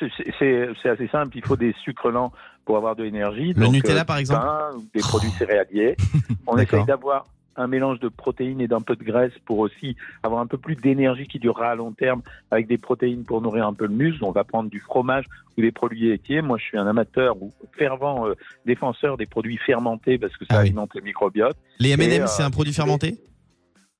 c'est 0.00 0.88
assez 0.88 1.08
simple, 1.08 1.36
il 1.36 1.44
faut 1.44 1.56
des 1.56 1.74
sucres 1.84 2.10
lents 2.10 2.32
pour 2.68 2.76
avoir 2.76 2.94
de 2.96 3.02
l'énergie. 3.02 3.54
Le 3.54 3.64
Donc, 3.64 3.72
Nutella, 3.72 4.02
euh, 4.02 4.04
par 4.04 4.18
exemple 4.18 4.44
pain, 4.44 4.76
des 4.92 5.00
produits 5.00 5.30
céréaliers. 5.30 5.96
On 6.46 6.58
essaye 6.58 6.84
d'avoir 6.84 7.24
un 7.56 7.66
mélange 7.66 7.98
de 7.98 8.08
protéines 8.08 8.60
et 8.60 8.68
d'un 8.68 8.82
peu 8.82 8.94
de 8.94 9.02
graisse 9.02 9.32
pour 9.46 9.58
aussi 9.60 9.96
avoir 10.22 10.42
un 10.42 10.46
peu 10.46 10.58
plus 10.58 10.76
d'énergie 10.76 11.26
qui 11.26 11.38
durera 11.38 11.70
à 11.70 11.74
long 11.76 11.92
terme 11.92 12.20
avec 12.50 12.66
des 12.66 12.76
protéines 12.76 13.24
pour 13.24 13.40
nourrir 13.40 13.66
un 13.66 13.72
peu 13.72 13.86
le 13.86 13.94
muscle. 13.94 14.22
On 14.22 14.32
va 14.32 14.44
prendre 14.44 14.68
du 14.68 14.80
fromage 14.80 15.24
ou 15.56 15.62
des 15.62 15.72
produits 15.72 16.10
laitiers. 16.10 16.42
Moi, 16.42 16.58
je 16.58 16.64
suis 16.64 16.76
un 16.76 16.86
amateur 16.86 17.42
ou 17.42 17.54
fervent 17.78 18.28
euh, 18.28 18.34
défenseur 18.66 19.16
des 19.16 19.24
produits 19.24 19.56
fermentés 19.56 20.18
parce 20.18 20.36
que 20.36 20.44
ça 20.44 20.56
Ah 20.56 20.56
oui. 20.56 20.66
alimente 20.66 20.90
le 20.94 21.00
microbiote. 21.00 21.56
Les 21.78 21.88
Et, 21.88 21.92
M&M's, 21.92 22.20
euh, 22.20 22.26
c'est 22.26 22.42
un 22.42 22.50
produit 22.50 22.74
fermenté? 22.74 23.16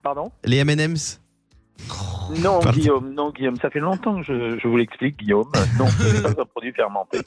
Pardon? 0.02 0.30
Les 0.44 0.58
M&M's? 0.58 1.22
Non, 2.42 2.60
Pardon. 2.60 2.78
Guillaume, 2.78 3.14
non, 3.14 3.30
Guillaume. 3.30 3.56
Ça 3.56 3.70
fait 3.70 3.80
longtemps 3.80 4.16
que 4.20 4.22
je, 4.22 4.58
je 4.58 4.68
vous 4.68 4.76
l'explique, 4.76 5.18
Guillaume. 5.18 5.46
Non, 5.78 5.86
ce 5.88 6.14
n'est 6.16 6.34
pas 6.34 6.42
un 6.42 6.44
produit 6.44 6.72
fermenté. 6.72 7.20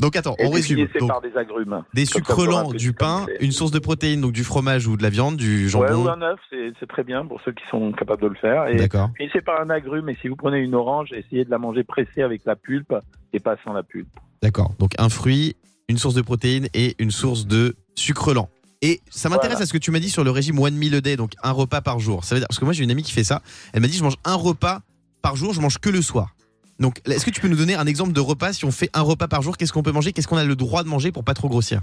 Donc 0.00 0.16
attends, 0.16 0.34
Et 0.38 0.46
on 0.46 0.50
résume. 0.50 0.88
c'est 0.92 1.00
Donc, 1.00 1.08
par 1.08 1.20
des 1.20 1.36
agrumes. 1.36 1.82
des 1.92 2.06
sucres 2.06 2.46
lents, 2.46 2.70
du 2.70 2.92
pain, 2.94 3.26
une 3.40 3.52
source 3.52 3.70
de 3.72 3.78
protéines, 3.78 4.22
donc 4.22 4.32
du 4.32 4.42
fromage 4.44 4.86
ou 4.86 4.96
de 4.96 5.02
la 5.02 5.10
viande, 5.10 5.36
du 5.36 5.64
Ouais, 5.64 5.68
jambon. 5.68 6.04
ou 6.06 6.08
un 6.08 6.22
œuf, 6.22 6.40
c'est 6.50 6.72
c'est 6.80 6.88
très 6.88 7.04
bien 7.04 7.26
pour 7.26 7.40
ceux 7.44 7.52
qui 7.52 7.64
sont 7.70 7.92
capables 7.92 8.22
de 8.22 8.28
le 8.28 8.34
faire. 8.36 8.66
Et 8.68 8.76
D'accord. 8.76 9.10
finissez 9.18 9.42
par 9.42 9.60
un 9.60 9.68
agrume. 9.68 10.08
Et 10.08 10.16
si 10.20 10.28
vous 10.28 10.36
prenez 10.36 10.58
une 10.60 10.74
orange, 10.74 11.12
essayez 11.12 11.44
de 11.44 11.50
la 11.50 11.58
manger 11.58 11.84
pressée 11.84 12.22
avec 12.22 12.42
la 12.46 12.56
pulpe 12.56 12.94
et 13.34 13.40
pas 13.40 13.56
sans 13.64 13.74
la 13.74 13.82
pulpe. 13.82 14.08
D'accord. 14.42 14.72
Donc 14.78 14.92
un 14.98 15.10
fruit, 15.10 15.56
une 15.88 15.98
source 15.98 16.14
de 16.14 16.22
protéines 16.22 16.68
et 16.72 16.94
une 16.98 17.10
source 17.10 17.46
de 17.46 17.76
sucre 17.94 18.32
lent. 18.32 18.48
Et 18.86 19.00
ça 19.10 19.28
m'intéresse 19.28 19.54
Voilà. 19.56 19.62
à 19.64 19.66
ce 19.66 19.72
que 19.72 19.78
tu 19.78 19.90
m'as 19.90 19.98
dit 19.98 20.10
sur 20.10 20.22
le 20.22 20.30
régime 20.30 20.60
one 20.60 20.76
meal 20.76 20.94
a 20.94 21.00
day, 21.00 21.16
donc 21.16 21.32
un 21.42 21.50
repas 21.50 21.80
par 21.80 21.98
jour. 21.98 22.22
Ça 22.24 22.36
veut 22.36 22.40
dire 22.40 22.46
parce 22.46 22.60
que 22.60 22.64
moi 22.64 22.72
j'ai 22.72 22.84
une 22.84 22.90
amie 22.92 23.02
qui 23.02 23.10
fait 23.10 23.24
ça. 23.24 23.42
Elle 23.72 23.80
m'a 23.80 23.88
dit 23.88 23.96
je 23.96 24.04
mange 24.04 24.16
un 24.24 24.36
repas 24.36 24.82
par 25.22 25.34
jour, 25.34 25.52
je 25.52 25.60
mange 25.60 25.78
que 25.78 25.90
le 25.90 26.02
soir. 26.02 26.36
Donc 26.78 27.00
est-ce 27.04 27.26
que 27.26 27.30
tu 27.30 27.40
peux 27.40 27.48
nous 27.48 27.56
donner 27.56 27.74
un 27.74 27.86
exemple 27.86 28.12
de 28.12 28.20
repas? 28.20 28.52
Si 28.52 28.64
on 28.64 28.70
fait 28.70 28.88
un 28.94 29.00
repas 29.00 29.26
par 29.26 29.42
jour 29.42 29.56
Qu'est-ce 29.56 29.72
qu'on 29.72 29.82
peut 29.82 29.90
manger? 29.90 30.12
Qu'est-ce 30.12 30.28
qu'on 30.28 30.36
a 30.36 30.44
le 30.44 30.54
droit 30.54 30.84
de 30.84 30.88
manger 30.88 31.10
pour 31.10 31.24
pas 31.24 31.34
trop 31.34 31.48
grossir? 31.48 31.80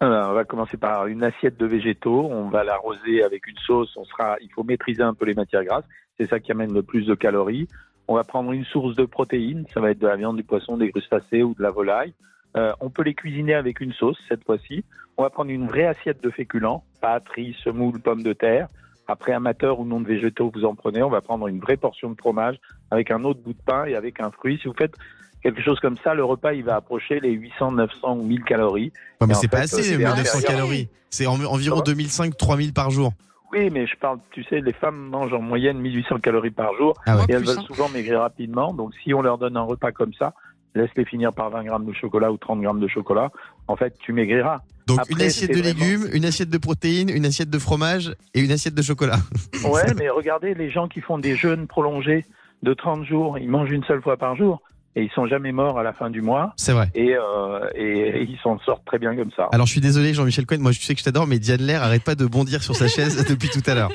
Alors, 0.00 0.30
on 0.30 0.34
va 0.34 0.44
commencer 0.44 0.76
par 0.76 1.06
une 1.06 1.22
assiette 1.22 1.56
de 1.60 1.66
végétaux. 1.66 2.26
On 2.28 2.48
va 2.48 2.64
l'arroser 2.64 3.22
avec 3.22 3.46
une 3.46 3.56
sauce. 3.64 3.90
On 3.96 4.04
sera, 4.04 4.34
il 4.42 4.48
faut 4.52 4.64
maîtriser 4.64 5.02
un 5.04 5.14
peu 5.14 5.26
les 5.26 5.34
matières 5.34 5.64
grasses. 5.64 5.84
C'est 6.18 6.28
ça 6.28 6.40
qui 6.40 6.50
amène 6.50 6.72
le 6.74 6.82
plus 6.82 7.06
de 7.06 7.14
calories. 7.14 7.68
On 8.08 8.16
va 8.16 8.24
prendre 8.24 8.50
une 8.50 8.64
source 8.64 8.96
de 8.96 9.04
protéines. 9.04 9.64
Ça 9.72 9.78
va 9.80 9.92
être 9.92 10.00
de 10.00 10.08
la 10.08 10.16
viande, 10.16 10.36
du 10.38 10.42
poisson, 10.42 10.76
des 10.76 10.90
crustacés 10.90 11.44
ou 11.44 11.54
de 11.54 11.62
la 11.62 11.70
volaille. 11.70 12.14
Euh, 12.56 12.72
on 12.80 12.90
peut 12.90 13.02
les 13.02 13.14
cuisiner 13.14 13.54
avec 13.54 13.80
une 13.80 13.92
sauce 13.92 14.18
cette 14.28 14.44
fois-ci. 14.44 14.84
On 15.16 15.22
va 15.22 15.30
prendre 15.30 15.50
une 15.50 15.66
vraie 15.66 15.86
assiette 15.86 16.22
de 16.22 16.30
féculents, 16.30 16.84
pâtes, 17.00 17.28
riz, 17.34 17.56
semoule, 17.62 18.00
pommes 18.00 18.22
de 18.22 18.32
terre. 18.32 18.68
Après, 19.08 19.32
amateur 19.32 19.80
ou 19.80 19.84
non 19.84 20.00
de 20.00 20.06
végétaux, 20.06 20.50
vous 20.54 20.64
en 20.64 20.74
prenez. 20.74 21.02
On 21.02 21.10
va 21.10 21.20
prendre 21.20 21.48
une 21.48 21.58
vraie 21.60 21.76
portion 21.76 22.10
de 22.10 22.16
fromage 22.16 22.56
avec 22.90 23.10
un 23.10 23.24
autre 23.24 23.40
bout 23.40 23.52
de 23.52 23.62
pain 23.64 23.84
et 23.86 23.94
avec 23.94 24.20
un 24.20 24.30
fruit. 24.30 24.58
Si 24.62 24.68
vous 24.68 24.74
faites 24.74 24.94
quelque 25.42 25.60
chose 25.60 25.80
comme 25.80 25.96
ça, 26.04 26.14
le 26.14 26.24
repas, 26.24 26.52
il 26.52 26.62
va 26.64 26.76
approcher 26.76 27.20
les 27.20 27.32
800, 27.32 27.72
900 27.72 28.16
ou 28.18 28.22
1000 28.22 28.44
calories. 28.44 28.92
Ouais, 29.20 29.26
mais 29.26 29.34
c'est 29.34 29.48
pas 29.48 29.58
assez, 29.60 29.82
c'est 29.82 29.96
1900 29.98 30.38
inférieur. 30.38 30.44
calories. 30.60 30.88
C'est 31.10 31.26
en- 31.26 31.32
environ 31.44 31.76
Comment 31.76 31.82
2005, 31.84 32.36
3000 32.36 32.72
par 32.72 32.90
jour. 32.90 33.12
Oui, 33.52 33.68
mais 33.70 33.86
je 33.86 33.96
parle, 33.96 34.18
tu 34.30 34.44
sais, 34.44 34.60
les 34.62 34.72
femmes 34.72 34.96
mangent 35.10 35.34
en 35.34 35.42
moyenne 35.42 35.78
1800 35.78 36.20
calories 36.20 36.50
par 36.52 36.74
jour 36.76 36.94
Ah 37.04 37.16
ouais. 37.18 37.24
et 37.28 37.32
elles 37.32 37.44
veulent 37.44 37.58
hein. 37.58 37.64
souvent 37.66 37.88
maigrir 37.90 38.20
rapidement. 38.20 38.72
Donc, 38.72 38.92
si 39.02 39.12
on 39.12 39.20
leur 39.20 39.36
donne 39.36 39.58
un 39.58 39.62
repas 39.62 39.92
comme 39.92 40.14
ça, 40.14 40.32
laisse-les 40.74 41.04
finir 41.04 41.32
par 41.32 41.50
20 41.50 41.64
grammes 41.64 41.86
de 41.86 41.92
chocolat 41.92 42.30
ou 42.32 42.36
30 42.36 42.60
grammes 42.62 42.80
de 42.80 42.88
chocolat, 42.88 43.30
en 43.68 43.76
fait, 43.76 43.94
tu 44.00 44.12
maigriras. 44.12 44.60
Donc 44.86 44.98
Après, 45.00 45.12
une 45.14 45.22
assiette 45.22 45.50
de 45.54 45.60
vraiment- 45.62 45.78
légumes, 45.80 46.08
une 46.12 46.24
assiette 46.24 46.50
de 46.50 46.58
protéines, 46.58 47.08
une 47.10 47.24
assiette 47.26 47.50
de 47.50 47.58
fromage 47.58 48.14
et 48.34 48.40
une 48.40 48.50
assiette 48.52 48.74
de 48.74 48.82
chocolat. 48.82 49.18
Ouais, 49.64 49.94
mais 49.96 50.08
regardez 50.08 50.54
les 50.54 50.70
gens 50.70 50.88
qui 50.88 51.00
font 51.00 51.18
des 51.18 51.36
jeûnes 51.36 51.66
prolongés 51.68 52.24
de 52.62 52.74
30 52.74 53.04
jours, 53.04 53.38
ils 53.38 53.48
mangent 53.48 53.70
une 53.70 53.84
seule 53.84 54.02
fois 54.02 54.16
par 54.16 54.34
jour 54.36 54.60
et 54.96 55.02
ils 55.02 55.10
sont 55.10 55.26
jamais 55.26 55.52
morts 55.52 55.78
à 55.78 55.82
la 55.82 55.92
fin 55.92 56.10
du 56.10 56.20
mois 56.20 56.52
C'est 56.56 56.72
vrai. 56.72 56.90
et, 56.94 57.14
euh, 57.16 57.60
et, 57.74 58.08
et 58.08 58.22
ils 58.22 58.38
s'en 58.42 58.58
sortent 58.60 58.84
très 58.84 58.98
bien 58.98 59.14
comme 59.16 59.30
ça. 59.36 59.48
Alors 59.52 59.66
je 59.66 59.72
suis 59.72 59.80
désolé 59.80 60.12
Jean-Michel 60.14 60.46
Cohen, 60.46 60.58
moi 60.60 60.72
je 60.72 60.80
sais 60.80 60.94
que 60.94 61.00
je 61.00 61.04
t'adore, 61.04 61.26
mais 61.26 61.38
Diane 61.38 61.62
Lair 61.62 61.82
arrête 61.82 62.02
pas 62.04 62.14
de 62.14 62.26
bondir 62.26 62.62
sur 62.62 62.74
sa 62.76 62.88
chaise 62.88 63.24
depuis 63.28 63.48
tout 63.48 63.62
à 63.70 63.74
l'heure. 63.74 63.90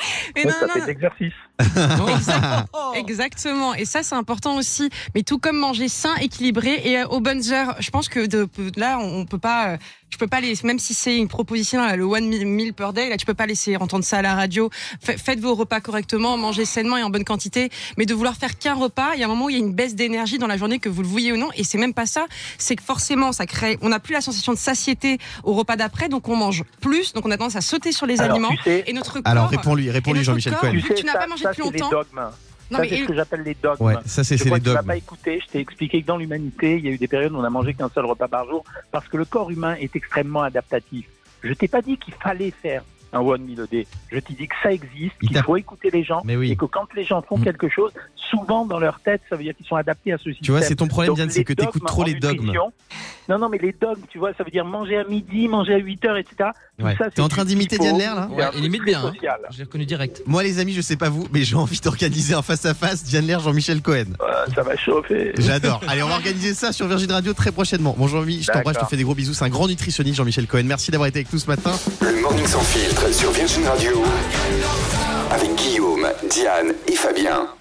Mais 0.34 0.44
Ouais, 0.44 0.50
non, 0.50 0.56
ça 0.58 0.66
non, 0.66 0.74
fait 0.74 0.80
de 0.80 0.86
l'exercice. 0.86 1.32
Exactement. 2.94 3.74
Et 3.74 3.84
ça, 3.84 4.02
c'est 4.02 4.14
important 4.14 4.56
aussi. 4.56 4.90
Mais 5.14 5.22
tout 5.22 5.38
comme 5.38 5.58
manger 5.58 5.88
sain, 5.88 6.14
équilibré 6.16 6.80
et 6.84 6.98
euh, 6.98 7.06
aux 7.08 7.20
bonnes 7.20 7.52
heures. 7.52 7.76
Je 7.80 7.90
pense 7.90 8.08
que 8.08 8.26
de, 8.26 8.48
là, 8.76 8.98
on 8.98 9.24
peut 9.26 9.38
pas. 9.38 9.76
Je 10.10 10.18
peux 10.18 10.26
pas 10.26 10.40
les. 10.40 10.54
Même 10.64 10.78
si 10.78 10.92
c'est 10.94 11.16
une 11.16 11.28
proposition, 11.28 11.80
là, 11.80 11.96
le 11.96 12.04
one 12.04 12.28
meal 12.28 12.72
per 12.74 12.92
day, 12.92 13.08
là, 13.08 13.16
tu 13.16 13.24
peux 13.26 13.34
pas 13.34 13.46
laisser 13.46 13.76
entendre 13.76 14.04
ça 14.04 14.18
à 14.18 14.22
la 14.22 14.34
radio. 14.34 14.68
Fa- 15.00 15.16
Faites 15.16 15.40
vos 15.40 15.54
repas 15.54 15.80
correctement, 15.80 16.36
mangez 16.36 16.64
sainement 16.64 16.96
et 16.96 17.02
en 17.02 17.10
bonne 17.10 17.24
quantité. 17.24 17.70
Mais 17.96 18.06
de 18.06 18.14
vouloir 18.14 18.34
faire 18.36 18.58
qu'un 18.58 18.74
repas, 18.74 19.12
il 19.14 19.20
y 19.20 19.22
a 19.22 19.26
un 19.26 19.28
moment 19.28 19.46
où 19.46 19.50
il 19.50 19.56
y 19.56 19.60
a 19.60 19.64
une 19.64 19.72
baisse 19.72 19.94
d'énergie 19.94 20.38
dans 20.38 20.46
la 20.46 20.56
journée, 20.56 20.78
que 20.78 20.88
vous 20.88 21.02
le 21.02 21.08
vouliez 21.08 21.32
ou 21.32 21.36
non. 21.36 21.48
Et 21.56 21.64
c'est 21.64 21.78
même 21.78 21.94
pas 21.94 22.06
ça. 22.06 22.26
C'est 22.58 22.76
que 22.76 22.82
forcément, 22.82 23.32
ça 23.32 23.46
crée. 23.46 23.78
On 23.82 23.88
n'a 23.90 24.00
plus 24.00 24.12
la 24.14 24.20
sensation 24.20 24.52
de 24.52 24.58
satiété 24.58 25.18
au 25.44 25.54
repas 25.54 25.76
d'après, 25.76 26.08
donc 26.08 26.28
on 26.28 26.36
mange 26.36 26.64
plus. 26.80 27.12
Donc 27.12 27.24
on 27.26 27.30
a 27.30 27.36
tendance 27.36 27.56
à 27.56 27.60
sauter 27.60 27.92
sur 27.92 28.06
les 28.06 28.20
Alors, 28.20 28.34
aliments. 28.36 28.50
tu 28.50 28.62
sais, 28.64 28.84
Et 28.86 28.92
notre 28.92 29.14
corps. 29.14 29.22
Alors 29.24 29.48
réponds-lui, 29.48 29.90
réponds-lui 29.90 30.24
Jean-Michel 30.24 30.54
Cohen. 30.56 30.72
tu 30.72 30.80
sais, 30.88 30.94
tu 30.94 31.04
n'as 31.06 31.14
pas 31.16 31.26
mangé 31.26 31.44
ça, 31.44 31.50
depuis 31.52 31.62
longtemps. 31.80 31.90
Dogmes. 32.70 32.82
Non, 32.82 32.84
ça, 32.84 32.88
c'est 32.88 32.96
ce 33.02 33.04
que 33.08 33.14
j'appelle 33.14 33.42
les 33.42 33.54
dogmes. 33.54 33.84
Ouais, 33.84 33.94
ça 34.06 34.24
c'est 34.24 34.36
Je 34.36 34.42
c'est 34.42 34.48
crois 34.48 34.58
les 34.58 34.64
que 34.64 34.68
tu 34.68 34.74
m'as 34.74 34.76
dogmes. 34.80 34.86
pas 34.88 34.96
écouté. 34.96 35.40
Je 35.46 35.52
t'ai 35.52 35.58
expliqué 35.60 36.02
que 36.02 36.06
dans 36.06 36.16
l'humanité, 36.16 36.76
il 36.78 36.84
y 36.84 36.88
a 36.88 36.92
eu 36.92 36.98
des 36.98 37.08
périodes 37.08 37.32
où 37.32 37.36
on 37.36 37.44
a 37.44 37.50
mangé 37.50 37.74
qu'un 37.74 37.88
seul 37.88 38.04
repas 38.06 38.28
par 38.28 38.46
jour 38.46 38.64
parce 38.90 39.06
que 39.08 39.16
le 39.16 39.24
corps 39.24 39.50
humain 39.50 39.74
est 39.80 39.94
extrêmement 39.96 40.42
adaptatif. 40.42 41.06
Je 41.42 41.52
t'ai 41.52 41.68
pas 41.68 41.82
dit 41.82 41.96
qu'il 41.98 42.14
fallait 42.14 42.50
faire 42.50 42.82
un 43.12 43.20
one 43.20 43.46
day. 43.70 43.86
Je 44.10 44.18
t'ai 44.18 44.34
dit 44.34 44.46
que 44.48 44.54
ça 44.62 44.72
existe, 44.72 45.14
Il 45.22 45.28
qu'il 45.30 45.42
faut 45.42 45.56
écouter 45.56 45.90
les 45.92 46.04
gens 46.04 46.22
Mais 46.24 46.36
oui. 46.36 46.50
et 46.52 46.56
que 46.56 46.64
quand 46.64 46.86
les 46.94 47.04
gens 47.04 47.22
font 47.22 47.38
Mm. 47.38 47.44
quelque 47.44 47.68
chose, 47.68 47.92
souvent 48.30 48.64
dans 48.66 48.78
leur 48.78 49.00
tête, 49.00 49.20
ça 49.28 49.36
veut 49.36 49.42
dire 49.42 49.54
qu'ils 49.56 49.66
sont 49.66 49.76
adaptés 49.76 50.12
à 50.12 50.18
ce 50.18 50.24
système. 50.24 50.42
Tu 50.44 50.50
vois, 50.52 50.62
c'est 50.62 50.76
ton 50.76 50.86
problème, 50.88 51.14
Diane, 51.14 51.30
c'est 51.30 51.44
que 51.44 51.52
tu 51.52 51.64
écoutes 51.64 51.84
trop 51.86 52.04
les 52.04 52.14
dogmes. 52.14 52.52
Non, 53.28 53.38
non, 53.38 53.48
mais 53.48 53.58
les 53.58 53.72
dogmes, 53.80 54.00
tu 54.08 54.18
vois, 54.18 54.32
ça 54.36 54.42
veut 54.42 54.50
dire 54.50 54.64
manger 54.64 54.96
à 54.98 55.04
midi, 55.04 55.46
manger 55.46 55.74
à 55.74 55.78
8 55.78 56.04
heures, 56.04 56.16
etc. 56.16 56.50
Tout 56.78 56.84
Ouais. 56.84 56.96
T'es 57.14 57.20
en 57.20 57.28
train 57.28 57.44
d'imiter 57.44 57.76
Diane 57.78 57.98
Lair, 57.98 58.14
là 58.14 58.28
Ouais, 58.32 58.44
il 58.56 58.64
imite 58.64 58.82
bien, 58.84 59.04
hein. 59.04 59.12
Je 59.50 59.58
l'ai 59.58 59.64
reconnu 59.64 59.84
direct. 59.86 60.22
Moi, 60.26 60.42
les 60.42 60.58
amis, 60.58 60.72
je 60.72 60.80
sais 60.80 60.96
pas 60.96 61.10
vous, 61.10 61.28
mais 61.32 61.42
j'ai 61.44 61.54
envie 61.56 61.78
d'organiser 61.78 62.34
un 62.34 62.42
face-à-face 62.42 63.04
Diane 63.04 63.26
Lair, 63.26 63.40
Jean-Michel 63.40 63.82
Cohen. 63.82 64.04
Euh, 64.20 64.46
ça 64.54 64.62
va 64.62 64.76
chauffer. 64.76 65.32
J'adore. 65.38 65.80
Allez, 65.86 66.02
on 66.02 66.08
va 66.08 66.14
organiser 66.14 66.54
ça 66.54 66.72
sur 66.72 66.88
Virgin 66.88 67.12
Radio 67.12 67.34
très 67.34 67.52
prochainement. 67.52 67.94
Bon, 67.98 68.08
Jean-Mi, 68.08 68.42
je 68.42 68.50
t'embrasse, 68.50 68.76
je 68.76 68.84
te 68.84 68.86
fais 68.90 68.96
des 68.96 69.04
gros 69.04 69.14
bisous. 69.14 69.34
C'est 69.34 69.44
un 69.44 69.48
grand 69.50 69.68
nutritionniste, 69.68 70.16
Jean-Michel 70.16 70.46
Cohen. 70.46 70.62
Merci 70.64 70.90
d'avoir 70.90 71.06
été 71.08 71.18
avec 71.20 71.32
nous 71.32 71.38
ce 71.38 71.46
matin. 71.48 71.72
Le 72.00 72.20
Morning 72.22 72.46
Sans 72.46 72.60
Filtre 72.62 72.99
sur 73.08 73.30
Virgin 73.30 73.66
Radio. 73.66 74.02
Avec 75.30 75.54
Guillaume, 75.54 76.06
Diane 76.28 76.74
et 76.86 76.94
Fabien. 76.94 77.59